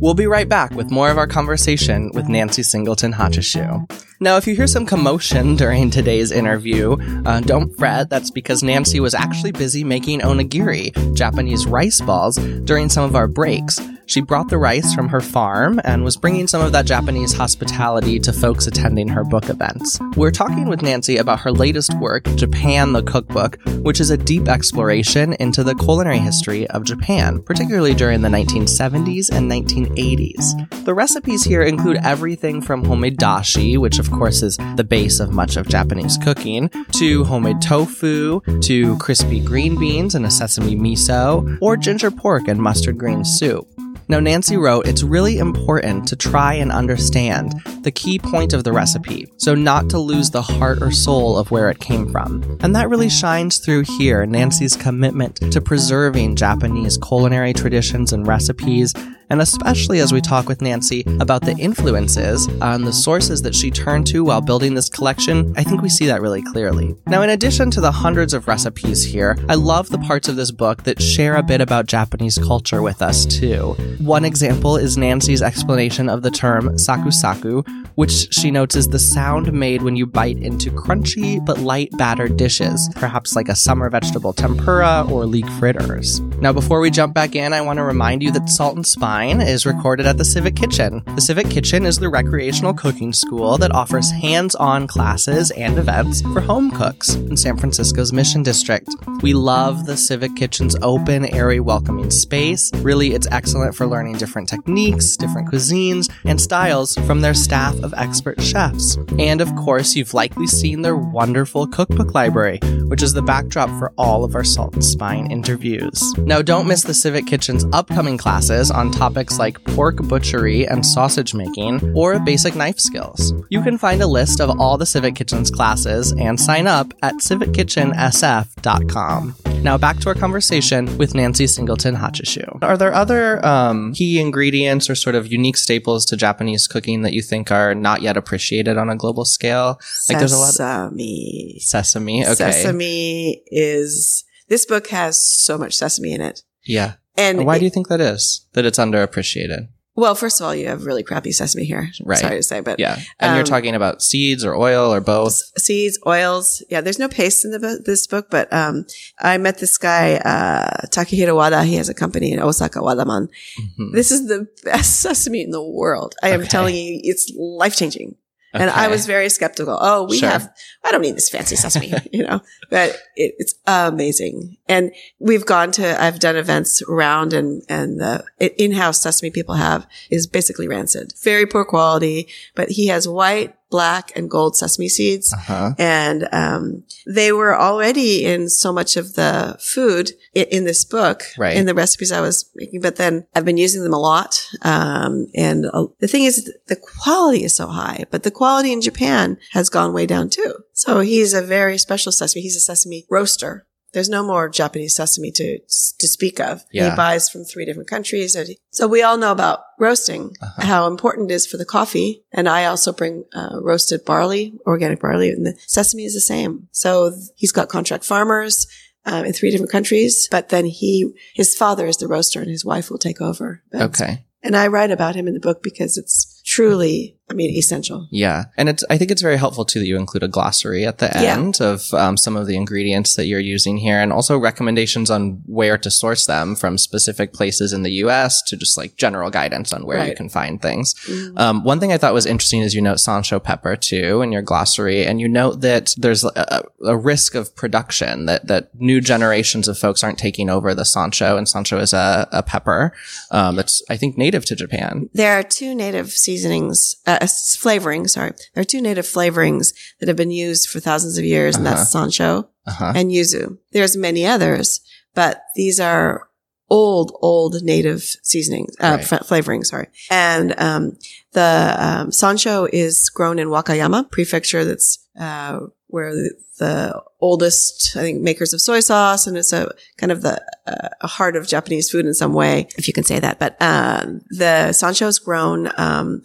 We'll 0.00 0.14
be 0.14 0.26
right 0.26 0.48
back 0.48 0.72
with 0.72 0.90
more 0.90 1.10
of 1.10 1.18
our 1.18 1.28
conversation 1.28 2.10
with 2.14 2.28
Nancy 2.28 2.62
Singleton 2.62 3.12
Hachisu. 3.12 3.88
Now, 4.22 4.36
if 4.36 4.46
you 4.46 4.54
hear 4.54 4.68
some 4.68 4.86
commotion 4.86 5.56
during 5.56 5.90
today's 5.90 6.30
interview, 6.30 6.96
uh, 7.26 7.40
don't 7.40 7.76
fret. 7.76 8.08
That's 8.08 8.30
because 8.30 8.62
Nancy 8.62 9.00
was 9.00 9.14
actually 9.14 9.50
busy 9.50 9.82
making 9.82 10.20
onigiri, 10.20 10.92
Japanese 11.16 11.66
rice 11.66 12.00
balls, 12.00 12.36
during 12.36 12.88
some 12.88 13.02
of 13.02 13.16
our 13.16 13.26
breaks. 13.26 13.80
She 14.12 14.20
brought 14.20 14.50
the 14.50 14.58
rice 14.58 14.92
from 14.92 15.08
her 15.08 15.22
farm 15.22 15.80
and 15.84 16.04
was 16.04 16.18
bringing 16.18 16.46
some 16.46 16.60
of 16.60 16.72
that 16.72 16.84
Japanese 16.84 17.32
hospitality 17.32 18.20
to 18.20 18.30
folks 18.30 18.66
attending 18.66 19.08
her 19.08 19.24
book 19.24 19.48
events. 19.48 19.98
We're 20.16 20.30
talking 20.30 20.68
with 20.68 20.82
Nancy 20.82 21.16
about 21.16 21.40
her 21.40 21.50
latest 21.50 21.94
work, 21.94 22.24
Japan 22.36 22.92
the 22.92 23.02
Cookbook, 23.02 23.56
which 23.80 24.00
is 24.00 24.10
a 24.10 24.18
deep 24.18 24.48
exploration 24.48 25.32
into 25.40 25.64
the 25.64 25.74
culinary 25.74 26.18
history 26.18 26.68
of 26.68 26.84
Japan, 26.84 27.42
particularly 27.42 27.94
during 27.94 28.20
the 28.20 28.28
1970s 28.28 29.30
and 29.30 29.50
1980s. 29.50 30.84
The 30.84 30.92
recipes 30.92 31.44
here 31.44 31.62
include 31.62 31.96
everything 32.04 32.60
from 32.60 32.84
homemade 32.84 33.16
dashi, 33.16 33.78
which 33.78 33.98
of 33.98 34.10
course 34.10 34.42
is 34.42 34.58
the 34.76 34.84
base 34.84 35.20
of 35.20 35.32
much 35.32 35.56
of 35.56 35.68
Japanese 35.68 36.18
cooking, 36.18 36.68
to 36.98 37.24
homemade 37.24 37.62
tofu, 37.62 38.42
to 38.60 38.98
crispy 38.98 39.40
green 39.40 39.80
beans 39.80 40.14
and 40.14 40.26
a 40.26 40.30
sesame 40.30 40.76
miso, 40.76 41.56
or 41.62 41.78
ginger 41.78 42.10
pork 42.10 42.46
and 42.46 42.60
mustard 42.60 42.98
green 42.98 43.24
soup. 43.24 43.66
Now, 44.08 44.20
Nancy 44.20 44.56
wrote, 44.56 44.86
it's 44.86 45.02
really 45.02 45.38
important 45.38 46.06
to 46.08 46.16
try 46.16 46.54
and 46.54 46.70
understand 46.70 47.54
the 47.82 47.90
key 47.90 48.18
point 48.18 48.52
of 48.52 48.64
the 48.64 48.72
recipe, 48.72 49.30
so 49.36 49.54
not 49.54 49.88
to 49.90 49.98
lose 49.98 50.30
the 50.30 50.42
heart 50.42 50.82
or 50.82 50.90
soul 50.90 51.38
of 51.38 51.50
where 51.50 51.70
it 51.70 51.80
came 51.80 52.10
from. 52.10 52.58
And 52.60 52.74
that 52.76 52.88
really 52.88 53.08
shines 53.08 53.58
through 53.58 53.84
here 53.98 54.26
Nancy's 54.26 54.76
commitment 54.76 55.36
to 55.52 55.60
preserving 55.60 56.36
Japanese 56.36 56.98
culinary 56.98 57.52
traditions 57.52 58.12
and 58.12 58.26
recipes 58.26 58.92
and 59.32 59.40
especially 59.40 60.00
as 60.00 60.12
we 60.12 60.20
talk 60.20 60.46
with 60.46 60.60
Nancy 60.60 61.04
about 61.18 61.40
the 61.40 61.56
influences 61.56 62.46
on 62.60 62.84
the 62.84 62.92
sources 62.92 63.40
that 63.40 63.54
she 63.54 63.70
turned 63.70 64.06
to 64.08 64.22
while 64.22 64.42
building 64.42 64.74
this 64.74 64.90
collection, 64.90 65.54
I 65.56 65.64
think 65.64 65.80
we 65.80 65.88
see 65.88 66.04
that 66.04 66.20
really 66.20 66.42
clearly. 66.42 66.94
Now, 67.06 67.22
in 67.22 67.30
addition 67.30 67.70
to 67.70 67.80
the 67.80 67.90
hundreds 67.90 68.34
of 68.34 68.46
recipes 68.46 69.02
here, 69.02 69.38
I 69.48 69.54
love 69.54 69.88
the 69.88 69.96
parts 70.00 70.28
of 70.28 70.36
this 70.36 70.50
book 70.50 70.82
that 70.82 71.00
share 71.00 71.36
a 71.36 71.42
bit 71.42 71.62
about 71.62 71.86
Japanese 71.86 72.36
culture 72.36 72.82
with 72.82 73.00
us 73.00 73.24
too. 73.24 73.72
One 74.00 74.26
example 74.26 74.76
is 74.76 74.98
Nancy's 74.98 75.40
explanation 75.40 76.10
of 76.10 76.20
the 76.20 76.30
term 76.30 76.76
saku 76.76 77.10
saku, 77.10 77.62
which 77.94 78.32
she 78.32 78.50
notes 78.50 78.76
is 78.76 78.88
the 78.88 78.98
sound 78.98 79.52
made 79.52 79.82
when 79.82 79.96
you 79.96 80.06
bite 80.06 80.38
into 80.38 80.70
crunchy 80.70 81.44
but 81.44 81.58
light 81.58 81.90
battered 81.98 82.36
dishes, 82.36 82.88
perhaps 82.96 83.36
like 83.36 83.48
a 83.48 83.56
summer 83.56 83.88
vegetable 83.90 84.32
tempura 84.32 85.06
or 85.10 85.26
leek 85.26 85.48
fritters. 85.58 86.20
Now, 86.40 86.52
before 86.52 86.80
we 86.80 86.90
jump 86.90 87.14
back 87.14 87.34
in, 87.34 87.52
I 87.52 87.60
want 87.60 87.78
to 87.78 87.84
remind 87.84 88.22
you 88.22 88.32
that 88.32 88.48
Salt 88.48 88.76
and 88.76 88.86
Spine 88.86 89.40
is 89.40 89.66
recorded 89.66 90.06
at 90.06 90.18
the 90.18 90.24
Civic 90.24 90.56
Kitchen. 90.56 91.02
The 91.14 91.20
Civic 91.20 91.48
Kitchen 91.50 91.86
is 91.86 91.98
the 91.98 92.08
recreational 92.08 92.74
cooking 92.74 93.12
school 93.12 93.58
that 93.58 93.72
offers 93.72 94.10
hands 94.10 94.54
on 94.54 94.86
classes 94.86 95.50
and 95.52 95.78
events 95.78 96.22
for 96.22 96.40
home 96.40 96.70
cooks 96.70 97.14
in 97.14 97.36
San 97.36 97.56
Francisco's 97.56 98.12
Mission 98.12 98.42
District. 98.42 98.88
We 99.22 99.34
love 99.34 99.86
the 99.86 99.96
Civic 99.96 100.34
Kitchen's 100.36 100.76
open, 100.82 101.26
airy, 101.26 101.60
welcoming 101.60 102.10
space. 102.10 102.72
Really, 102.76 103.14
it's 103.14 103.28
excellent 103.30 103.74
for 103.74 103.86
learning 103.86 104.16
different 104.16 104.48
techniques, 104.48 105.16
different 105.16 105.48
cuisines, 105.48 106.10
and 106.24 106.40
styles 106.40 106.94
from 106.96 107.20
their 107.20 107.34
staff 107.34 107.81
of 107.82 107.94
expert 107.96 108.40
chefs. 108.40 108.96
And 109.18 109.40
of 109.40 109.54
course, 109.56 109.94
you've 109.94 110.14
likely 110.14 110.46
seen 110.46 110.82
their 110.82 110.96
wonderful 110.96 111.66
cookbook 111.66 112.14
library, 112.14 112.58
which 112.88 113.02
is 113.02 113.14
the 113.14 113.22
backdrop 113.22 113.68
for 113.78 113.92
all 113.98 114.24
of 114.24 114.34
our 114.34 114.44
Salt 114.44 114.74
and 114.74 114.84
Spine 114.84 115.30
interviews. 115.30 116.02
Now, 116.18 116.42
don't 116.42 116.68
miss 116.68 116.82
the 116.82 116.94
Civic 116.94 117.26
Kitchen's 117.26 117.64
upcoming 117.72 118.18
classes 118.18 118.70
on 118.70 118.90
topics 118.90 119.38
like 119.38 119.62
pork 119.64 119.96
butchery 120.08 120.66
and 120.66 120.84
sausage 120.84 121.34
making, 121.34 121.96
or 121.96 122.18
basic 122.18 122.54
knife 122.54 122.78
skills. 122.78 123.32
You 123.50 123.62
can 123.62 123.78
find 123.78 124.02
a 124.02 124.06
list 124.06 124.40
of 124.40 124.60
all 124.60 124.78
the 124.78 124.86
Civic 124.86 125.14
Kitchen's 125.14 125.50
classes 125.50 126.12
and 126.12 126.38
sign 126.38 126.66
up 126.66 126.92
at 127.02 127.14
civickitchensf.com. 127.14 129.34
Now 129.62 129.78
back 129.78 129.98
to 129.98 130.08
our 130.08 130.14
conversation 130.14 130.98
with 130.98 131.14
Nancy 131.14 131.46
Singleton 131.46 131.94
Hachisu. 131.94 132.58
Are 132.62 132.76
there 132.76 132.92
other 132.92 133.44
um, 133.46 133.94
key 133.94 134.18
ingredients 134.18 134.90
or 134.90 134.96
sort 134.96 135.14
of 135.14 135.30
unique 135.30 135.56
staples 135.56 136.04
to 136.06 136.16
Japanese 136.16 136.66
cooking 136.66 137.02
that 137.02 137.12
you 137.12 137.22
think 137.22 137.52
are 137.52 137.71
not 137.74 138.02
yet 138.02 138.16
appreciated 138.16 138.76
on 138.76 138.88
a 138.90 138.96
global 138.96 139.24
scale? 139.24 139.78
Like 140.08 140.18
there's 140.18 140.32
a 140.32 140.38
lot 140.38 140.52
sesame. 140.54 141.58
Sesame. 141.60 142.22
Okay. 142.24 142.34
Sesame 142.34 143.42
is 143.46 144.24
this 144.48 144.66
book 144.66 144.88
has 144.88 145.22
so 145.26 145.56
much 145.58 145.74
sesame 145.76 146.12
in 146.12 146.20
it. 146.20 146.42
Yeah. 146.64 146.94
And 147.16 147.44
why 147.44 147.56
it- 147.56 147.58
do 147.60 147.64
you 147.64 147.70
think 147.70 147.88
that 147.88 148.00
is? 148.00 148.46
That 148.52 148.64
it's 148.64 148.78
underappreciated? 148.78 149.68
Well, 149.94 150.14
first 150.14 150.40
of 150.40 150.46
all, 150.46 150.54
you 150.54 150.68
have 150.68 150.86
really 150.86 151.02
crappy 151.02 151.32
sesame 151.32 151.64
here. 151.64 151.90
Right. 152.02 152.18
Sorry 152.18 152.36
to 152.36 152.42
say, 152.42 152.60
but 152.60 152.78
Yeah. 152.78 152.98
And 153.20 153.32
you're 153.34 153.40
Um, 153.40 153.44
talking 153.44 153.74
about 153.74 154.00
seeds 154.02 154.42
or 154.42 154.54
oil 154.54 154.92
or 154.92 155.00
both. 155.02 155.38
seeds, 155.58 155.98
oils. 156.06 156.64
Yeah, 156.70 156.80
there's 156.80 156.98
no 156.98 157.08
paste 157.08 157.44
in 157.44 157.50
the, 157.50 157.58
bo- 157.58 157.76
this 157.84 158.06
book, 158.06 158.28
but 158.30 158.50
um, 158.52 158.86
I 159.20 159.36
met 159.36 159.58
this 159.58 159.76
guy, 159.76 160.14
uh, 160.16 160.86
Takahiro 160.88 161.36
Wada. 161.36 161.62
He 161.64 161.74
has 161.76 161.90
a 161.90 161.94
company 161.94 162.32
in 162.32 162.40
Osaka, 162.40 162.78
Wadaman. 162.80 163.28
Mhm. 163.60 163.92
This 163.92 164.10
is 164.10 164.28
the 164.28 164.46
best 164.64 165.00
sesame 165.04 165.42
in 165.42 165.50
the 165.50 165.62
world. 165.62 166.14
I 166.22 166.30
am 166.30 166.40
Okay. 166.40 166.48
telling 166.48 166.74
you, 166.74 167.00
it's 167.04 167.30
life 167.36 167.76
changing. 167.76 168.16
And 168.54 168.70
I 168.70 168.88
was 168.88 169.06
very 169.06 169.28
skeptical. 169.28 169.78
Oh, 169.80 170.04
we 170.08 170.18
Sure. 170.18 170.28
have, 170.28 170.52
I 170.84 170.90
don't 170.90 171.00
need 171.00 171.16
this 171.16 171.28
fancy 171.30 171.56
sesame, 171.56 171.92
you 172.12 172.22
know, 172.24 172.40
but 172.70 172.90
it, 173.16 173.34
it's 173.38 173.54
amazing. 173.66 174.56
And 174.68 174.92
we've 175.18 175.46
gone 175.46 175.72
to, 175.72 176.02
I've 176.02 176.18
done 176.20 176.36
events 176.36 176.82
around 176.82 177.32
and, 177.32 177.62
and 177.68 177.98
the 178.00 178.24
in-house 178.62 179.00
sesame 179.02 179.30
people 179.30 179.54
have 179.54 179.86
is 180.10 180.26
basically 180.26 180.68
rancid. 180.68 181.14
Very 181.22 181.46
poor 181.46 181.64
quality, 181.64 182.28
but 182.54 182.70
he 182.70 182.88
has 182.88 183.08
white, 183.08 183.54
black 183.72 184.12
and 184.14 184.30
gold 184.30 184.56
sesame 184.56 184.88
seeds. 184.88 185.32
Uh-huh. 185.32 185.72
And 185.78 186.28
um, 186.30 186.84
they 187.06 187.32
were 187.32 187.58
already 187.58 188.24
in 188.24 188.48
so 188.48 188.72
much 188.72 188.96
of 188.96 189.14
the 189.14 189.56
food 189.60 190.12
in, 190.34 190.46
in 190.56 190.64
this 190.64 190.84
book, 190.84 191.24
Right. 191.36 191.56
in 191.56 191.66
the 191.66 191.74
recipes 191.74 192.12
I 192.12 192.20
was 192.20 192.48
making. 192.54 192.80
But 192.82 192.96
then 192.96 193.26
I've 193.34 193.44
been 193.44 193.56
using 193.56 193.82
them 193.82 193.94
a 193.94 193.98
lot. 193.98 194.46
Um, 194.62 195.26
and 195.34 195.66
uh, 195.72 195.86
the 195.98 196.06
thing 196.08 196.24
is, 196.24 196.52
the 196.68 196.76
quality 196.76 197.42
is 197.42 197.56
so 197.56 197.66
high, 197.66 198.04
but 198.12 198.22
the 198.22 198.30
quality 198.30 198.72
in 198.72 198.80
Japan 198.80 199.38
has 199.52 199.68
gone 199.68 199.92
way 199.92 200.06
down 200.06 200.30
too. 200.30 200.54
So 200.74 201.00
he's 201.00 201.34
a 201.34 201.42
very 201.42 201.78
special 201.78 202.12
sesame. 202.12 202.42
He's 202.42 202.56
a 202.56 202.60
sesame 202.60 203.06
roaster. 203.10 203.66
There's 203.92 204.08
no 204.08 204.22
more 204.24 204.48
Japanese 204.48 204.94
sesame 204.96 205.30
to 205.32 205.58
to 205.98 206.08
speak 206.08 206.40
of. 206.40 206.64
Yeah. 206.72 206.90
He 206.90 206.96
buys 206.96 207.28
from 207.28 207.44
three 207.44 207.64
different 207.66 207.88
countries. 207.88 208.34
And 208.34 208.48
he- 208.48 208.58
so 208.70 208.86
we 208.88 209.02
all 209.02 209.16
know 209.18 209.32
about 209.32 209.60
roasting, 209.78 210.34
Uh-huh. 210.40 210.62
how 210.66 210.86
important 210.86 211.30
it 211.30 211.34
is 211.34 211.46
for 211.46 211.56
the 211.58 211.64
coffee. 211.64 212.24
And 212.32 212.48
I 212.48 212.64
also 212.66 212.92
bring 212.92 213.24
uh, 213.34 213.58
roasted 213.60 214.04
barley, 214.04 214.54
organic 214.66 215.00
barley, 215.00 215.30
and 215.30 215.44
the 215.46 215.54
sesame 215.66 216.04
is 216.04 216.14
the 216.14 216.20
same. 216.20 216.68
So 216.72 217.10
th- 217.10 217.22
he's 217.36 217.52
got 217.52 217.68
contract 217.68 218.04
farmers 218.04 218.66
um, 219.04 219.24
in 219.24 219.32
three 219.32 219.50
different 219.50 219.72
countries, 219.72 220.28
but 220.30 220.48
then 220.48 220.64
he, 220.64 221.12
his 221.34 221.54
father 221.56 221.86
is 221.86 221.96
the 221.98 222.06
roaster 222.08 222.40
and 222.40 222.48
his 222.50 222.64
wife 222.64 222.88
will 222.90 222.98
take 222.98 223.20
over. 223.20 223.62
But- 223.70 223.82
Okay. 223.82 224.24
And 224.44 224.56
I 224.56 224.66
write 224.68 224.90
about 224.90 225.14
him 225.14 225.28
in 225.28 225.34
the 225.34 225.40
book 225.48 225.62
because 225.62 225.96
it's 225.96 226.40
truly, 226.44 227.16
I 227.30 227.34
mean, 227.34 227.50
essential. 227.56 228.08
Yeah. 228.10 228.44
And 228.58 228.68
it's, 228.68 228.84
I 228.90 228.98
think 228.98 229.10
it's 229.10 229.22
very 229.22 229.38
helpful 229.38 229.64
too 229.64 229.78
that 229.78 229.86
you 229.86 229.96
include 229.96 230.22
a 230.22 230.28
glossary 230.28 230.84
at 230.84 230.98
the 230.98 231.10
Yeah. 231.14 231.34
end 231.38 231.60
of 231.60 231.92
um, 231.94 232.16
some 232.16 232.36
of 232.36 232.46
the 232.46 232.56
ingredients 232.56 233.14
that 233.14 233.24
you're 233.26 233.40
using 233.40 233.78
here 233.78 233.98
and 234.00 234.12
also 234.12 234.36
recommendations 234.36 235.10
on 235.10 235.40
where 235.46 235.78
to 235.78 235.90
source 235.90 236.26
them 236.26 236.54
from 236.56 236.76
specific 236.76 237.32
places 237.32 237.72
in 237.72 237.84
the 237.84 237.92
US 238.04 238.42
to 238.42 238.56
just 238.56 238.76
like 238.76 238.96
general 238.96 239.30
guidance 239.30 239.72
on 239.72 239.86
where 239.86 240.06
you 240.06 240.14
can 240.14 240.28
find 240.28 240.60
things. 240.60 240.94
Mm. 241.06 241.38
Um, 241.40 241.64
one 241.64 241.80
thing 241.80 241.92
I 241.92 241.96
thought 241.96 242.12
was 242.12 242.26
interesting 242.26 242.60
is 242.60 242.74
you 242.74 242.82
note 242.82 242.98
Sansho 242.98 243.42
pepper 243.42 243.76
too 243.76 244.20
in 244.20 244.32
your 244.32 244.42
glossary, 244.42 245.06
and 245.06 245.20
you 245.20 245.28
note 245.28 245.60
that 245.62 245.94
there's 245.96 246.24
a, 246.24 246.62
a 246.84 246.96
risk 246.96 247.34
of 247.34 247.54
production 247.56 248.26
that 248.26 248.46
that 248.48 248.68
new 248.78 249.00
generations 249.00 249.68
of 249.68 249.78
folks 249.78 250.02
aren't 250.04 250.18
taking 250.18 250.50
over 250.50 250.74
the 250.74 250.82
Sansho, 250.82 251.38
and 251.38 251.46
Sansho 251.46 251.80
is 251.80 251.92
a, 251.92 252.28
a 252.32 252.42
pepper 252.42 252.92
um, 253.30 253.56
that's 253.56 253.82
I 253.88 253.96
think 253.96 254.18
native 254.18 254.44
to 254.46 254.56
Japan. 254.56 255.08
There 255.14 255.32
are 255.38 255.42
two 255.42 255.74
native 255.74 256.10
seasonings, 256.10 256.96
uh, 257.06 257.11
s- 257.20 257.56
flavorings, 257.60 258.10
sorry. 258.10 258.32
There 258.54 258.62
are 258.62 258.64
two 258.64 258.80
native 258.80 259.04
flavorings 259.06 259.74
that 260.00 260.08
have 260.08 260.16
been 260.16 260.30
used 260.30 260.68
for 260.68 260.80
thousands 260.80 261.18
of 261.18 261.24
years, 261.24 261.56
and 261.56 261.66
that's 261.66 261.94
Sansho 261.94 262.46
Uh-huh. 262.66 262.92
and 262.94 263.10
yuzu. 263.10 263.58
There's 263.72 263.96
many 263.96 264.24
others, 264.26 264.80
but 265.14 265.42
these 265.56 265.80
are 265.80 266.28
old, 266.70 267.12
old 267.20 267.62
native 267.62 268.02
seasonings, 268.22 268.74
uh, 268.80 268.96
Right. 268.98 269.12
f- 269.12 269.26
flavorings, 269.28 269.66
sorry. 269.66 269.88
And, 270.10 270.54
um, 270.58 270.96
the, 271.32 271.74
um, 271.78 272.10
Sansho 272.10 272.68
is 272.72 273.10
grown 273.10 273.38
in 273.38 273.48
Wakayama 273.48 274.10
prefecture 274.10 274.64
that's, 274.64 274.98
uh, 275.20 275.58
where 275.88 276.14
the, 276.14 276.30
the 276.58 277.02
oldest, 277.20 277.94
I 277.96 278.00
think, 278.00 278.22
makers 278.22 278.54
of 278.54 278.62
soy 278.62 278.80
sauce, 278.80 279.26
and 279.26 279.36
it's 279.36 279.52
a 279.52 279.74
kind 279.98 280.10
of 280.12 280.22
the 280.22 280.40
uh, 280.66 281.06
heart 281.06 281.36
of 281.36 281.46
Japanese 281.46 281.90
food 281.90 282.06
in 282.06 282.14
some 282.14 282.32
way, 282.32 282.68
if 282.78 282.86
you 282.88 282.94
can 282.94 283.04
say 283.04 283.18
that. 283.20 283.38
But 283.38 283.60
um, 283.60 284.22
the 284.30 284.68
Sansho 284.70 285.06
is 285.08 285.18
grown 285.18 285.70
um, 285.76 286.22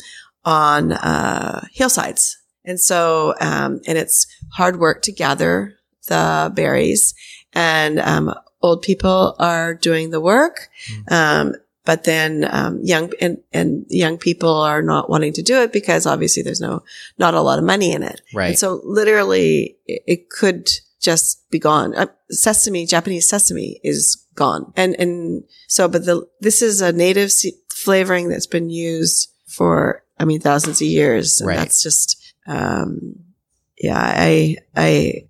on 0.48 0.94
uh, 0.94 1.68
hillsides, 1.74 2.38
and 2.64 2.80
so 2.80 3.36
um, 3.42 3.82
and 3.86 3.98
it's 3.98 4.26
hard 4.54 4.80
work 4.80 5.02
to 5.04 5.12
gather 5.12 5.76
the 6.08 6.52
berries, 6.56 7.14
and 7.54 8.00
um, 8.00 8.34
old 8.62 8.82
people 8.82 9.36
are 9.40 9.76
doing 9.76 10.10
the 10.10 10.22
work. 10.22 10.70
Um, 11.12 11.56
but 11.84 12.04
then 12.04 12.48
um, 12.52 12.80
young 12.84 13.12
and, 13.22 13.38
and 13.54 13.86
young 13.90 14.18
people 14.18 14.54
are 14.54 14.82
not 14.82 15.10
wanting 15.10 15.34
to 15.34 15.42
do 15.42 15.62
it 15.62 15.72
because 15.72 16.06
obviously 16.06 16.44
there's 16.44 16.60
no 16.62 16.84
not 17.18 17.34
a 17.34 17.42
lot 17.42 17.60
of 17.60 17.66
money 17.66 17.94
in 17.94 18.04
it. 18.04 18.22
Right. 18.34 18.50
And 18.50 18.60
so 18.60 18.82
literally, 18.84 19.78
it, 19.86 20.04
it 20.08 20.30
could 20.30 20.70
just 21.02 21.50
be 21.50 21.60
gone. 21.60 21.96
Uh, 21.96 22.08
sesame, 22.30 22.86
Japanese 22.86 23.30
sesame, 23.30 23.80
is 23.84 24.26
gone, 24.36 24.74
and 24.76 24.96
and 25.00 25.44
so, 25.68 25.88
but 25.88 26.06
the 26.06 26.28
this 26.42 26.62
is 26.62 26.82
a 26.82 26.92
native 26.92 27.32
flavoring 27.70 28.30
that's 28.30 28.48
been 28.48 28.70
used 28.70 29.30
for, 29.48 30.04
I 30.20 30.26
mean, 30.26 30.40
thousands 30.40 30.82
of 30.82 30.88
years, 30.88 31.40
and 31.40 31.48
Right. 31.48 31.58
that's 31.58 31.82
just, 31.82 32.34
um, 32.48 33.16
yeah, 33.80 33.98
I 34.00 34.58
I 34.76 35.24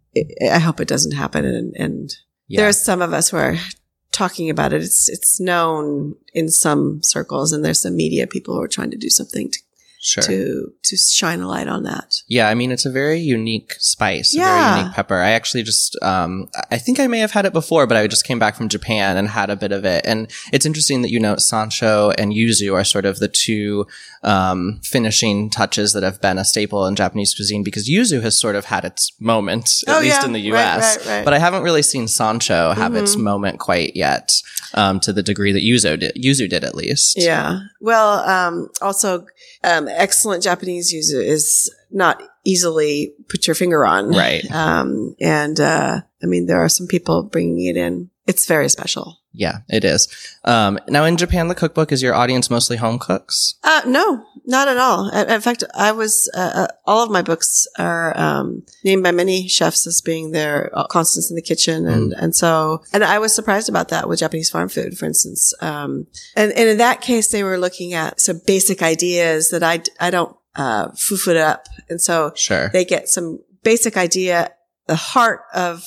I 0.52 0.60
hope 0.60 0.80
it 0.80 0.88
doesn't 0.88 1.12
happen, 1.14 1.46
and 1.46 1.74
and 1.76 2.16
Yeah. 2.48 2.62
there's 2.62 2.80
some 2.80 3.02
of 3.02 3.14
us 3.14 3.30
who 3.30 3.38
are 3.38 3.58
talking 4.12 4.50
about 4.50 4.74
it. 4.74 4.82
It's 4.82 5.10
it's 5.10 5.40
known 5.40 6.16
in 6.34 6.50
some 6.50 7.02
circles, 7.04 7.52
and 7.54 7.64
there's 7.64 7.82
some 7.82 7.96
media 7.96 8.28
people 8.28 8.56
who 8.56 8.62
are 8.62 8.68
trying 8.68 8.92
to 8.92 8.98
do 8.98 9.10
something 9.10 9.52
to 9.52 9.60
sure. 10.00 10.24
to, 10.24 10.72
to 10.84 10.96
shine 10.98 11.42
a 11.42 11.48
light 11.48 11.68
on 11.68 11.84
that. 11.84 12.22
Yeah, 12.28 12.48
I 12.48 12.56
mean 12.56 12.72
it's 12.72 12.86
a 12.86 12.90
very 12.92 13.20
unique 13.20 13.74
spice, 13.80 14.36
a 14.36 14.40
very 14.40 14.78
unique 14.80 14.94
pepper. 14.94 15.16
I 15.16 15.32
actually 15.32 15.64
just 15.64 15.98
um 16.02 16.50
I 16.72 16.78
think 16.78 17.00
I 17.00 17.08
may 17.08 17.20
have 17.20 17.32
had 17.32 17.46
it 17.46 17.54
before, 17.54 17.86
but 17.88 17.98
I 17.98 18.08
just 18.08 18.26
came 18.26 18.40
back 18.40 18.56
from 18.56 18.70
Japan 18.70 19.18
and 19.18 19.28
had 19.28 19.50
a 19.50 19.56
bit 19.56 19.72
of 19.72 19.86
it. 19.86 20.06
And 20.06 20.32
it's 20.54 20.66
interesting 20.66 21.02
that 21.02 21.12
you 21.12 21.20
know 21.20 21.36
sansho 21.36 22.14
and 22.18 22.32
yuzu 22.32 22.74
are 22.74 22.84
sort 22.84 23.06
of 23.06 23.20
the 23.20 23.28
two 23.28 23.86
um 24.24 24.80
finishing 24.84 25.50
touches 25.50 25.94
that 25.94 26.04
have 26.04 26.20
been 26.22 26.38
a 26.38 26.46
staple 26.46 26.86
in 26.86 26.96
Japanese 26.96 27.34
cuisine 27.36 27.64
because 27.64 27.90
yuzu 27.90 28.22
has 28.22 28.40
sort 28.40 28.56
of 28.56 28.66
had 28.66 28.84
its 28.86 29.12
moment 29.20 29.84
at 29.88 29.96
Oh, 29.98 30.00
least 30.00 30.20
yeah. 30.22 30.26
in 30.26 30.34
the 30.34 30.42
US. 30.54 30.98
right, 30.98 31.06
right. 31.08 31.26
But 31.26 31.34
I 31.34 31.40
haven't 31.40 31.64
really 31.64 31.82
seen 31.84 32.06
sansho 32.06 32.76
have 32.76 32.96
its 32.96 33.16
Mhm. 33.16 33.22
moment 33.22 33.60
quite 33.60 33.96
yet. 33.96 34.32
Um 34.74 35.00
to 35.02 35.14
the 35.14 35.24
degree 35.24 35.52
that 35.54 35.62
yuzu 35.64 36.00
did 36.00 36.16
yuzu 36.16 36.50
did 36.50 36.64
at 36.64 36.76
least. 36.76 37.16
Yeah. 37.18 37.60
Well, 37.80 38.20
um, 38.28 38.70
also, 38.82 39.26
um, 39.64 39.88
excellent 39.88 40.44
Japanese 40.44 40.94
yuzu 40.94 41.24
is 41.24 41.70
not 41.92 42.22
easily 42.46 43.14
put 43.30 43.46
your 43.48 43.56
finger 43.56 43.86
on. 43.86 44.10
Right. 44.10 44.44
Um, 44.52 45.16
and, 45.22 45.60
uh, 45.60 46.02
I 46.24 46.26
mean, 46.26 46.48
there 46.48 46.62
are 46.64 46.70
some 46.70 46.88
people 46.88 47.24
bringing 47.24 47.66
it 47.66 47.78
in. 47.78 48.10
It's 48.26 48.46
very 48.46 48.68
special. 48.70 49.20
Yeah, 49.44 49.60
it 49.70 49.84
is. 49.84 50.08
Um 50.44 50.80
now 50.88 51.04
in 51.06 51.16
Japan 51.18 51.48
the 51.48 51.56
cookbook 51.56 51.92
is 51.92 52.02
your 52.02 52.16
audience 52.16 52.50
mostly 52.50 52.78
home 52.78 52.98
cooks? 52.98 53.54
Uh, 53.64 53.82
no, 53.86 54.24
not 54.46 54.68
at 54.68 54.78
all. 54.78 55.10
In 55.10 55.30
in 55.30 55.42
fact, 55.42 55.64
I 55.76 55.92
was, 55.92 56.30
uh, 56.34 56.52
uh, 56.62 56.68
all 56.86 57.04
of 57.04 57.12
my 57.12 57.22
books 57.22 57.68
are, 57.78 58.18
um, 58.18 58.64
named 58.84 59.04
by 59.04 59.12
many 59.12 59.48
chefs 59.48 59.86
as 59.86 60.02
being 60.02 60.32
their 60.32 60.72
uh, 60.74 60.88
constants 60.88 61.30
in 61.30 61.36
the 61.36 61.42
kitchen. 61.42 61.86
And, 61.86 62.14
and 62.14 62.36
so, 62.36 62.82
and 62.94 63.04
I 63.04 63.20
was 63.20 63.36
surprised 63.36 63.70
about 63.70 63.90
that 63.90 64.08
with 64.08 64.20
Japanese 64.20 64.50
farm 64.50 64.70
food, 64.70 64.98
for 64.98 65.06
instance. 65.06 65.54
Um, 65.62 66.08
and, 66.36 66.52
and 66.54 66.70
in 66.70 66.78
that 66.80 67.02
case, 67.02 67.28
they 67.28 67.44
were 67.44 67.60
looking 67.60 67.94
at 67.94 68.20
some 68.20 68.42
basic 68.48 68.82
ideas 68.82 69.50
that 69.50 69.64
I, 69.64 69.82
I 70.00 70.10
don't, 70.10 70.36
uh, 70.56 70.90
foo 70.96 71.20
it 71.30 71.38
up. 71.38 71.68
And 71.90 72.02
so 72.02 72.32
Sure. 72.36 72.70
they 72.70 72.86
get 72.86 73.10
some 73.10 73.40
basic 73.64 73.98
idea, 73.98 74.52
the 74.88 74.96
heart 74.96 75.42
of 75.54 75.84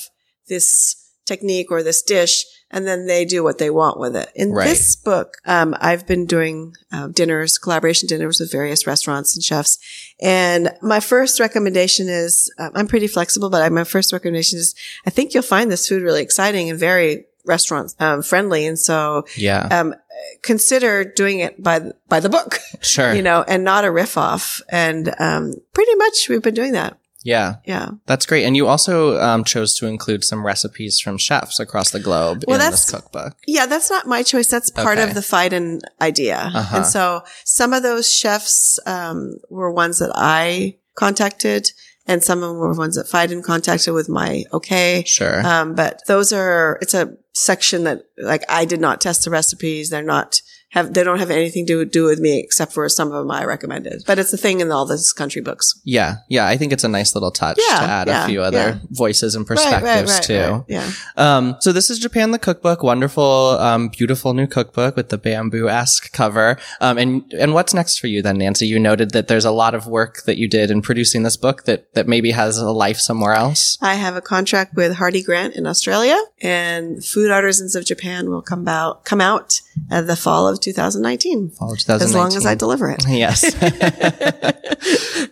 this 0.48 0.99
technique 1.30 1.70
or 1.70 1.80
this 1.82 2.02
dish, 2.02 2.34
and 2.70 2.82
then 2.88 3.06
they 3.06 3.24
do 3.24 3.40
what 3.46 3.58
they 3.58 3.70
want 3.80 3.96
with 4.02 4.14
it. 4.22 4.28
In 4.34 4.48
Right. 4.52 4.68
this 4.68 4.96
book, 4.96 5.28
um, 5.56 5.74
I've 5.88 6.04
been 6.06 6.24
doing 6.26 6.74
uh, 6.92 7.06
dinners, 7.18 7.58
collaboration 7.64 8.06
dinners 8.08 8.38
with 8.40 8.50
various 8.60 8.86
restaurants 8.86 9.30
and 9.34 9.42
chefs. 9.44 9.78
And 10.20 10.62
my 10.94 11.00
first 11.00 11.40
recommendation 11.40 12.06
is, 12.08 12.52
uh, 12.58 12.70
I'm 12.74 12.86
pretty 12.86 13.08
flexible, 13.16 13.50
but 13.50 13.62
I, 13.62 13.68
my 13.70 13.84
first 13.84 14.12
recommendation 14.12 14.58
is, 14.58 14.74
I 15.08 15.10
think 15.10 15.26
you'll 15.32 15.42
find 15.56 15.70
this 15.70 15.88
food 15.88 16.02
really 16.02 16.22
exciting 16.22 16.70
and 16.70 16.78
very 16.78 17.26
restaurant 17.46 17.94
um, 17.98 18.22
friendly. 18.22 18.66
And 18.66 18.78
so, 18.78 19.24
yeah. 19.36 19.66
um, 19.78 19.94
consider 20.42 21.04
doing 21.04 21.40
it 21.40 21.62
by, 21.62 21.78
the- 21.80 21.96
by 22.08 22.20
the 22.20 22.28
book, 22.28 22.58
sure. 22.80 23.14
you 23.14 23.22
know, 23.22 23.44
and 23.48 23.64
not 23.64 23.84
a 23.84 23.90
riff 23.90 24.16
off. 24.16 24.60
And, 24.68 25.14
um, 25.18 25.54
pretty 25.72 25.94
much 25.96 26.28
we've 26.28 26.42
been 26.42 26.54
doing 26.54 26.72
that. 26.72 26.96
Yeah, 27.22 27.56
Yeah. 27.66 27.90
that's 28.06 28.24
great. 28.24 28.44
And 28.44 28.56
you 28.56 28.66
also 28.66 29.20
um, 29.20 29.44
chose 29.44 29.76
to 29.78 29.86
include 29.86 30.24
some 30.24 30.44
recipes 30.46 30.98
from 31.00 31.18
chefs 31.18 31.60
across 31.60 31.90
the 31.90 32.00
globe 32.00 32.44
Well, 32.46 32.54
in 32.56 32.60
that's- 32.60 32.86
this 32.86 32.90
cookbook. 32.94 33.36
Yeah, 33.46 33.66
that's 33.66 33.90
not 33.90 34.06
my 34.06 34.22
choice. 34.22 34.46
That's 34.46 34.70
part 34.70 34.98
Okay. 34.98 35.06
of 35.08 35.14
the 35.14 35.20
Phaidon 35.20 35.80
idea. 36.00 36.50
Uh-huh. 36.54 36.76
And 36.78 36.86
so 36.86 37.22
some 37.44 37.72
of 37.74 37.82
those 37.82 38.10
chefs 38.12 38.78
um, 38.86 39.36
were 39.50 39.70
ones 39.70 39.98
that 39.98 40.12
I 40.14 40.76
contacted, 40.94 41.70
and 42.06 42.22
some 42.24 42.42
of 42.42 42.48
them 42.50 42.58
were 42.58 42.72
ones 42.74 42.96
that 42.96 43.06
Phaidon 43.06 43.42
contacted 43.44 43.92
with 43.94 44.08
my 44.08 44.44
okay. 44.52 45.04
Sure. 45.06 45.44
Um, 45.46 45.74
but 45.74 46.02
those 46.06 46.32
are, 46.32 46.78
it's 46.80 46.94
a 46.94 47.14
section 47.34 47.84
that 47.84 48.04
like 48.18 48.44
I 48.48 48.64
did 48.64 48.80
not 48.80 49.00
test 49.00 49.24
the 49.24 49.30
recipes. 49.30 49.90
They're 49.90 50.02
not 50.02 50.40
have, 50.70 50.94
they 50.94 51.02
don't 51.04 51.18
have 51.18 51.30
anything 51.30 51.66
to 51.66 51.84
do 51.84 52.04
with 52.04 52.18
me 52.20 52.38
except 52.40 52.72
for 52.72 52.88
some 52.88 53.08
of 53.08 53.14
them 53.14 53.30
I 53.30 53.44
recommended. 53.44 54.02
But 54.06 54.18
it's 54.18 54.32
a 54.32 54.36
thing 54.36 54.60
in 54.60 54.70
all 54.70 54.86
these 54.86 55.12
country 55.12 55.42
books. 55.42 55.80
yeah, 55.84 56.16
yeah. 56.28 56.46
I 56.46 56.56
think 56.56 56.72
it's 56.72 56.84
a 56.84 56.88
nice 56.88 57.14
little 57.14 57.30
touch 57.30 57.58
Yeah, 57.70 57.78
to 57.80 57.84
add 57.84 58.08
yeah, 58.08 58.24
a 58.24 58.26
few 58.28 58.42
other 58.42 58.58
yeah. 58.58 58.78
voices 58.90 59.34
and 59.34 59.46
perspectives 59.46 60.20
too. 60.20 60.38
right. 60.40 60.64
Yeah. 60.68 60.90
Um, 61.16 61.56
so 61.60 61.72
this 61.72 61.90
is 61.90 61.98
Japan 61.98 62.30
the 62.30 62.38
Cookbook, 62.38 62.82
wonderful, 62.82 63.24
um, 63.58 63.88
beautiful 63.88 64.32
new 64.34 64.46
cookbook 64.46 64.96
with 64.96 65.08
the 65.08 65.18
bamboo-esque 65.18 66.12
cover. 66.12 66.56
Um, 66.80 66.98
and 66.98 67.32
and 67.32 67.52
what's 67.54 67.74
next 67.74 67.98
for 67.98 68.06
you 68.06 68.22
then, 68.22 68.38
Nancy? 68.38 68.66
You 68.66 68.78
noted 68.78 69.10
that 69.10 69.28
there's 69.28 69.44
a 69.44 69.50
lot 69.50 69.74
of 69.74 69.86
work 69.86 70.22
that 70.26 70.36
you 70.38 70.48
did 70.48 70.70
in 70.70 70.82
producing 70.82 71.22
this 71.24 71.36
book 71.36 71.64
that 71.64 71.92
that 71.94 72.06
maybe 72.06 72.30
has 72.30 72.58
a 72.58 72.70
life 72.70 72.98
somewhere 72.98 73.32
else. 73.34 73.76
I 73.82 73.94
have 73.94 74.16
a 74.16 74.20
contract 74.20 74.74
with 74.76 74.96
Hardie 74.96 75.24
Grant 75.24 75.56
in 75.56 75.66
Australia, 75.66 76.18
and 76.40 77.04
Food 77.04 77.30
Artisans 77.30 77.74
of 77.74 77.84
Japan 77.84 78.30
will 78.30 78.42
come 78.42 78.68
out 78.68 79.04
come 79.04 79.20
out 79.20 79.60
at 79.90 80.06
the 80.06 80.16
fall 80.16 80.46
of 80.48 80.59
2019, 80.60 81.50
Fall 81.50 81.72
of 81.72 81.78
as 81.88 82.14
long 82.14 82.36
as 82.36 82.46
I 82.46 82.54
deliver 82.54 82.90
it. 82.90 83.04
Yes. 83.08 83.44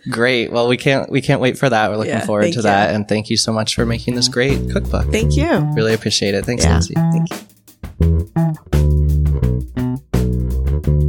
great. 0.09 0.51
Well, 0.51 0.67
we 0.67 0.77
can't 0.77 1.09
we 1.11 1.21
can't 1.21 1.41
wait 1.41 1.57
for 1.57 1.69
that. 1.69 1.89
We're 1.89 1.97
looking 1.97 2.13
Yeah, 2.13 2.25
forward 2.25 2.43
to 2.51 2.55
you. 2.55 2.61
that, 2.63 2.93
and 2.93 3.07
thank 3.07 3.29
you 3.29 3.37
so 3.37 3.51
much 3.53 3.75
for 3.75 3.85
making 3.85 4.15
this 4.15 4.27
great 4.27 4.69
cookbook. 4.71 5.11
Thank 5.11 5.35
you. 5.35 5.49
Really 5.75 5.93
appreciate 5.93 6.33
it. 6.35 6.45
Thanks, 6.45 6.63
Yeah, 6.63 6.71
Nancy. 6.73 6.93
thank 6.95 7.29
you. 7.31 7.37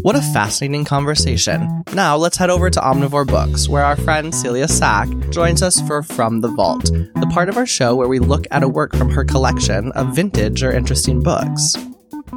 What 0.03 0.17
a 0.17 0.23
fascinating 0.33 0.87
conversation. 0.87 1.85
Now 1.95 2.17
let's 2.17 2.39
head 2.39 2.49
over 2.49 2.71
to 2.71 2.81
Omnivore 2.81 3.27
Books, 3.27 3.69
where 3.69 3.85
our 3.85 3.97
friend 3.97 4.35
Celia 4.35 4.67
Sack 4.67 5.09
joins 5.29 5.63
us 5.63 5.79
for 5.83 6.03
From 6.03 6.41
the 6.41 6.49
Vault, 6.49 6.85
the 6.87 7.29
part 7.33 7.51
of 7.51 7.59
our 7.59 7.67
show 7.67 7.95
where 7.95 8.09
we 8.09 8.19
look 8.19 8.47
at 8.51 8.63
a 8.63 8.69
work 8.69 8.97
from 8.97 9.11
her 9.11 9.25
collection 9.25 9.93
of 9.93 10.15
vintage 10.17 10.63
or 10.63 10.73
interesting 10.73 11.23
books. 11.23 11.75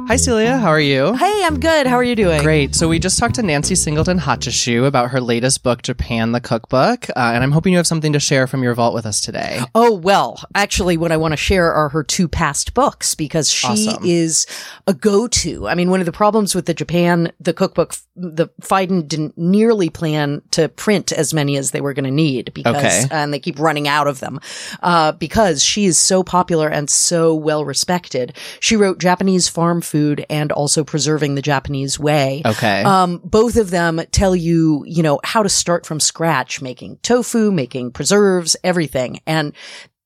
Hi, 0.06 0.16
Celia. 0.16 0.58
How 0.58 0.68
are 0.68 0.78
you? 0.80 1.14
Hey, 1.14 1.42
I'm 1.44 1.58
good. 1.58 1.86
How 1.86 1.96
are 1.96 2.04
you 2.04 2.14
doing? 2.14 2.42
Great. 2.42 2.74
So 2.74 2.88
we 2.88 2.98
just 2.98 3.18
talked 3.18 3.36
to 3.36 3.42
Nancy 3.42 3.74
Singleton 3.74 4.18
Hachisu 4.18 4.86
about 4.86 5.10
her 5.10 5.20
latest 5.20 5.62
book, 5.62 5.80
Japan 5.80 6.32
the 6.32 6.40
Cookbook, 6.42 7.08
uh, 7.10 7.12
and 7.16 7.42
I'm 7.42 7.52
hoping 7.52 7.72
you 7.72 7.78
have 7.78 7.86
something 7.86 8.12
to 8.12 8.20
share 8.20 8.46
from 8.46 8.62
your 8.62 8.74
vault 8.74 8.92
with 8.92 9.06
us 9.06 9.22
today. 9.22 9.60
Oh, 9.74 9.94
well, 9.94 10.42
actually, 10.54 10.98
what 10.98 11.10
I 11.10 11.16
want 11.16 11.32
to 11.32 11.36
share 11.38 11.72
are 11.72 11.88
her 11.88 12.04
two 12.04 12.28
past 12.28 12.74
books 12.74 13.14
because 13.14 13.50
she 13.50 13.66
Awesome. 13.88 14.04
is 14.04 14.46
a 14.86 14.92
go 14.92 15.26
to. 15.26 15.66
I 15.68 15.74
mean, 15.74 15.88
one 15.88 16.00
of 16.00 16.06
the 16.06 16.12
problems 16.12 16.54
with 16.54 16.66
the 16.66 16.74
Japan, 16.74 17.32
the 17.40 17.54
cookbook, 17.54 17.94
the 18.14 18.48
Phaidon 18.60 19.08
didn't 19.08 19.38
nearly 19.38 19.88
plan 19.88 20.42
to 20.50 20.68
print 20.68 21.12
as 21.12 21.32
many 21.32 21.56
as 21.56 21.70
they 21.70 21.80
were 21.80 21.94
going 21.94 22.04
to 22.04 22.10
need 22.10 22.52
because, 22.52 22.76
Okay. 22.76 23.04
and 23.10 23.32
they 23.32 23.38
keep 23.40 23.58
running 23.58 23.88
out 23.88 24.06
of 24.06 24.20
them, 24.20 24.38
uh, 24.82 25.12
because 25.12 25.64
she 25.64 25.86
is 25.86 25.98
so 25.98 26.22
popular 26.22 26.68
and 26.68 26.90
so 26.90 27.34
well 27.34 27.64
respected. 27.64 28.36
She 28.60 28.76
wrote 28.76 28.98
Japanese 28.98 29.48
farm 29.48 29.80
food 29.80 29.93
and 30.28 30.50
also 30.52 30.84
preserving 30.84 31.34
the 31.34 31.42
Japanese 31.42 31.98
way. 31.98 32.42
Okay. 32.44 32.82
Um, 32.82 33.20
both 33.24 33.56
of 33.56 33.70
them 33.70 34.00
tell 34.10 34.34
you, 34.34 34.84
you 34.86 35.02
know, 35.02 35.20
how 35.22 35.42
to 35.42 35.48
start 35.48 35.86
from 35.86 36.00
scratch, 36.00 36.60
making 36.60 36.98
tofu, 37.02 37.50
making 37.50 37.92
preserves, 37.92 38.56
everything. 38.64 39.20
And 39.26 39.52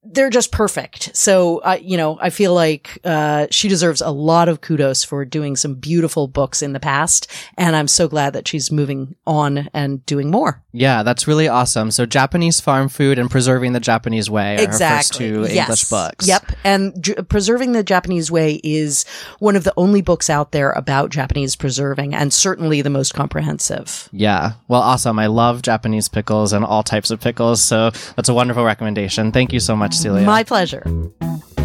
they're 0.05 0.31
just 0.31 0.53
perfect. 0.53 1.15
So, 1.15 1.59
uh, 1.59 1.77
you 1.81 1.97
know, 1.97 2.19
I 2.21 2.31
feel 2.31 2.55
like, 2.55 2.99
uh, 3.05 3.47
she 3.51 3.69
deserves 3.69 4.01
a 4.01 4.11
lot 4.11 4.49
of 4.49 4.61
kudos 4.61 5.05
for 5.05 5.25
doing 5.25 5.57
some 5.57 5.75
beautiful 5.75 6.29
books 6.29 6.63
in 6.63 6.73
the 6.73 6.81
past. 6.81 7.27
And 7.57 7.75
I'm 7.77 7.89
so 7.89 8.09
glad 8.09 8.33
that 8.33 8.47
she's 8.49 8.71
moving 8.71 9.17
on 9.27 9.69
and 9.75 10.05
doing 10.07 10.31
more. 10.31 10.63
yeah, 10.73 11.03
that's 11.03 11.27
really 11.27 11.49
awesome. 11.49 11.91
So 11.91 12.07
Japanese 12.07 12.61
farm 12.61 12.89
food 12.89 13.19
and 13.19 13.29
preserving 13.31 13.73
the 13.73 13.81
Japanese 13.81 14.31
way 14.31 14.55
are 14.55 14.59
her 14.61 14.67
first 14.67 14.75
exactly. 14.81 15.19
two 15.29 15.41
Yes. 15.43 15.67
English 15.67 15.85
books. 15.91 16.29
Yep. 16.29 16.53
And 16.65 17.03
J- 17.03 17.15
Preserving 17.29 17.73
the 17.73 17.83
Japanese 17.83 18.31
Way 18.31 18.61
is 18.63 19.05
one 19.41 19.57
of 19.57 19.65
the 19.65 19.75
only 19.77 20.01
books 20.03 20.31
out 20.31 20.53
there 20.53 20.71
about 20.73 21.11
Japanese 21.11 21.57
preserving 21.57 22.15
and 22.15 22.33
certainly 22.33 22.81
the 22.83 22.91
most 22.91 23.13
comprehensive. 23.15 24.09
Yeah. 24.13 24.53
Well, 24.69 24.81
awesome. 24.83 25.19
I 25.19 25.27
love 25.27 25.63
Japanese 25.63 26.09
pickles 26.09 26.53
and 26.53 26.65
all 26.65 26.83
types 26.83 27.11
of 27.11 27.21
pickles. 27.21 27.63
So 27.63 27.91
that's 28.17 28.29
a 28.29 28.35
wonderful 28.35 28.65
recommendation. 28.65 29.33
Thank 29.33 29.53
you 29.53 29.61
so 29.61 29.75
much, 29.75 29.98
Celia. 29.99 30.25
My 30.27 30.43
pleasure. 30.45 30.83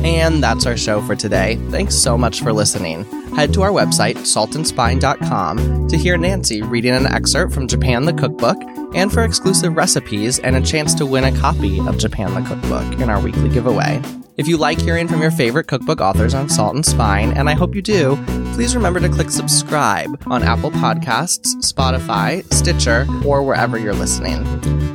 and 0.04 0.43
that's 0.43 0.65
our 0.65 0.76
show 0.76 1.02
for 1.02 1.15
today. 1.15 1.56
Thanks 1.69 1.96
so 1.96 2.17
much 2.17 2.41
for 2.41 2.52
listening. 2.52 3.06
Head 3.36 3.54
to 3.54 3.62
our 3.62 3.72
website, 3.72 4.15
saltandspine.com, 4.17 5.88
to 5.88 5.98
hear 5.98 6.17
Nancy 6.17 6.62
reading 6.62 6.93
an 6.93 7.08
excerpt 7.08 7.54
from 7.54 7.67
Japan 7.67 8.06
the 8.06 8.13
Cookbook 8.13 8.58
and 8.96 9.12
for 9.12 9.24
exclusive 9.24 9.76
recipes 9.76 10.39
and 10.39 10.56
a 10.56 10.62
chance 10.62 10.93
to 10.96 11.06
win 11.06 11.24
a 11.24 11.39
copy 11.39 11.80
of 11.80 11.98
Japan 11.98 12.34
the 12.34 12.41
Cookbook 12.48 13.02
in 13.02 13.10
our 13.10 13.19
weekly 13.22 13.50
giveaway. 13.50 14.02
If 14.36 14.48
you 14.48 14.58
like 14.58 14.80
hearing 14.80 15.08
from 15.08 15.22
your 15.22 15.32
favorite 15.32 15.67
cookbook 15.67 16.02
authors 16.02 16.34
on 16.34 16.50
Salt 16.50 16.76
and 16.76 16.86
Spine, 16.86 17.32
and 17.34 17.50
I 17.50 17.54
hope 17.54 17.76
you 17.76 17.82
do, 17.82 18.15
please 18.54 18.76
remember 18.76 19.00
to 19.00 19.10
click 19.10 19.32
subscribe 19.32 20.22
on 20.28 20.44
Apple 20.44 20.70
Podcasts, 20.70 21.56
Spotify, 21.56 22.44
Stitcher, 22.54 23.08
or 23.26 23.42
wherever 23.42 23.80
you're 23.80 23.96
listening. 23.96 24.46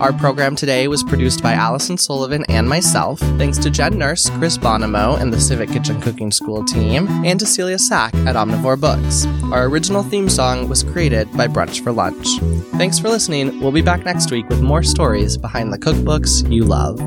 Our 0.00 0.12
program 0.12 0.54
today 0.54 0.86
was 0.86 1.02
produced 1.02 1.42
by 1.42 1.54
Allison 1.54 1.98
Sullivan 1.98 2.44
and 2.48 2.68
myself. 2.68 3.18
Thanks 3.36 3.58
to 3.58 3.68
Jen 3.68 3.98
Nurse, 3.98 4.30
Chris 4.30 4.56
Bonomo, 4.56 5.20
and 5.20 5.32
the 5.32 5.40
Civic 5.40 5.70
Kitchen 5.70 6.00
Cooking 6.00 6.30
School 6.30 6.64
team, 6.64 7.08
and 7.24 7.40
to 7.40 7.46
Celia 7.46 7.80
Sack 7.80 8.14
at 8.14 8.36
Omnivore 8.36 8.80
Books. 8.80 9.26
Our 9.52 9.64
original 9.64 10.04
theme 10.04 10.28
song 10.28 10.68
was 10.68 10.84
created 10.84 11.30
by 11.32 11.48
Brunch 11.48 11.82
for 11.82 11.90
Lunch. 11.90 12.38
Thanks 12.76 13.00
for 13.00 13.08
listening. 13.08 13.58
We'll 13.60 13.72
be 13.72 13.82
back 13.82 14.04
next 14.04 14.30
week 14.30 14.48
with 14.48 14.62
more 14.62 14.84
stories 14.84 15.36
behind 15.36 15.72
the 15.72 15.78
cookbooks 15.78 16.48
you 16.48 16.64
love. 16.64 17.00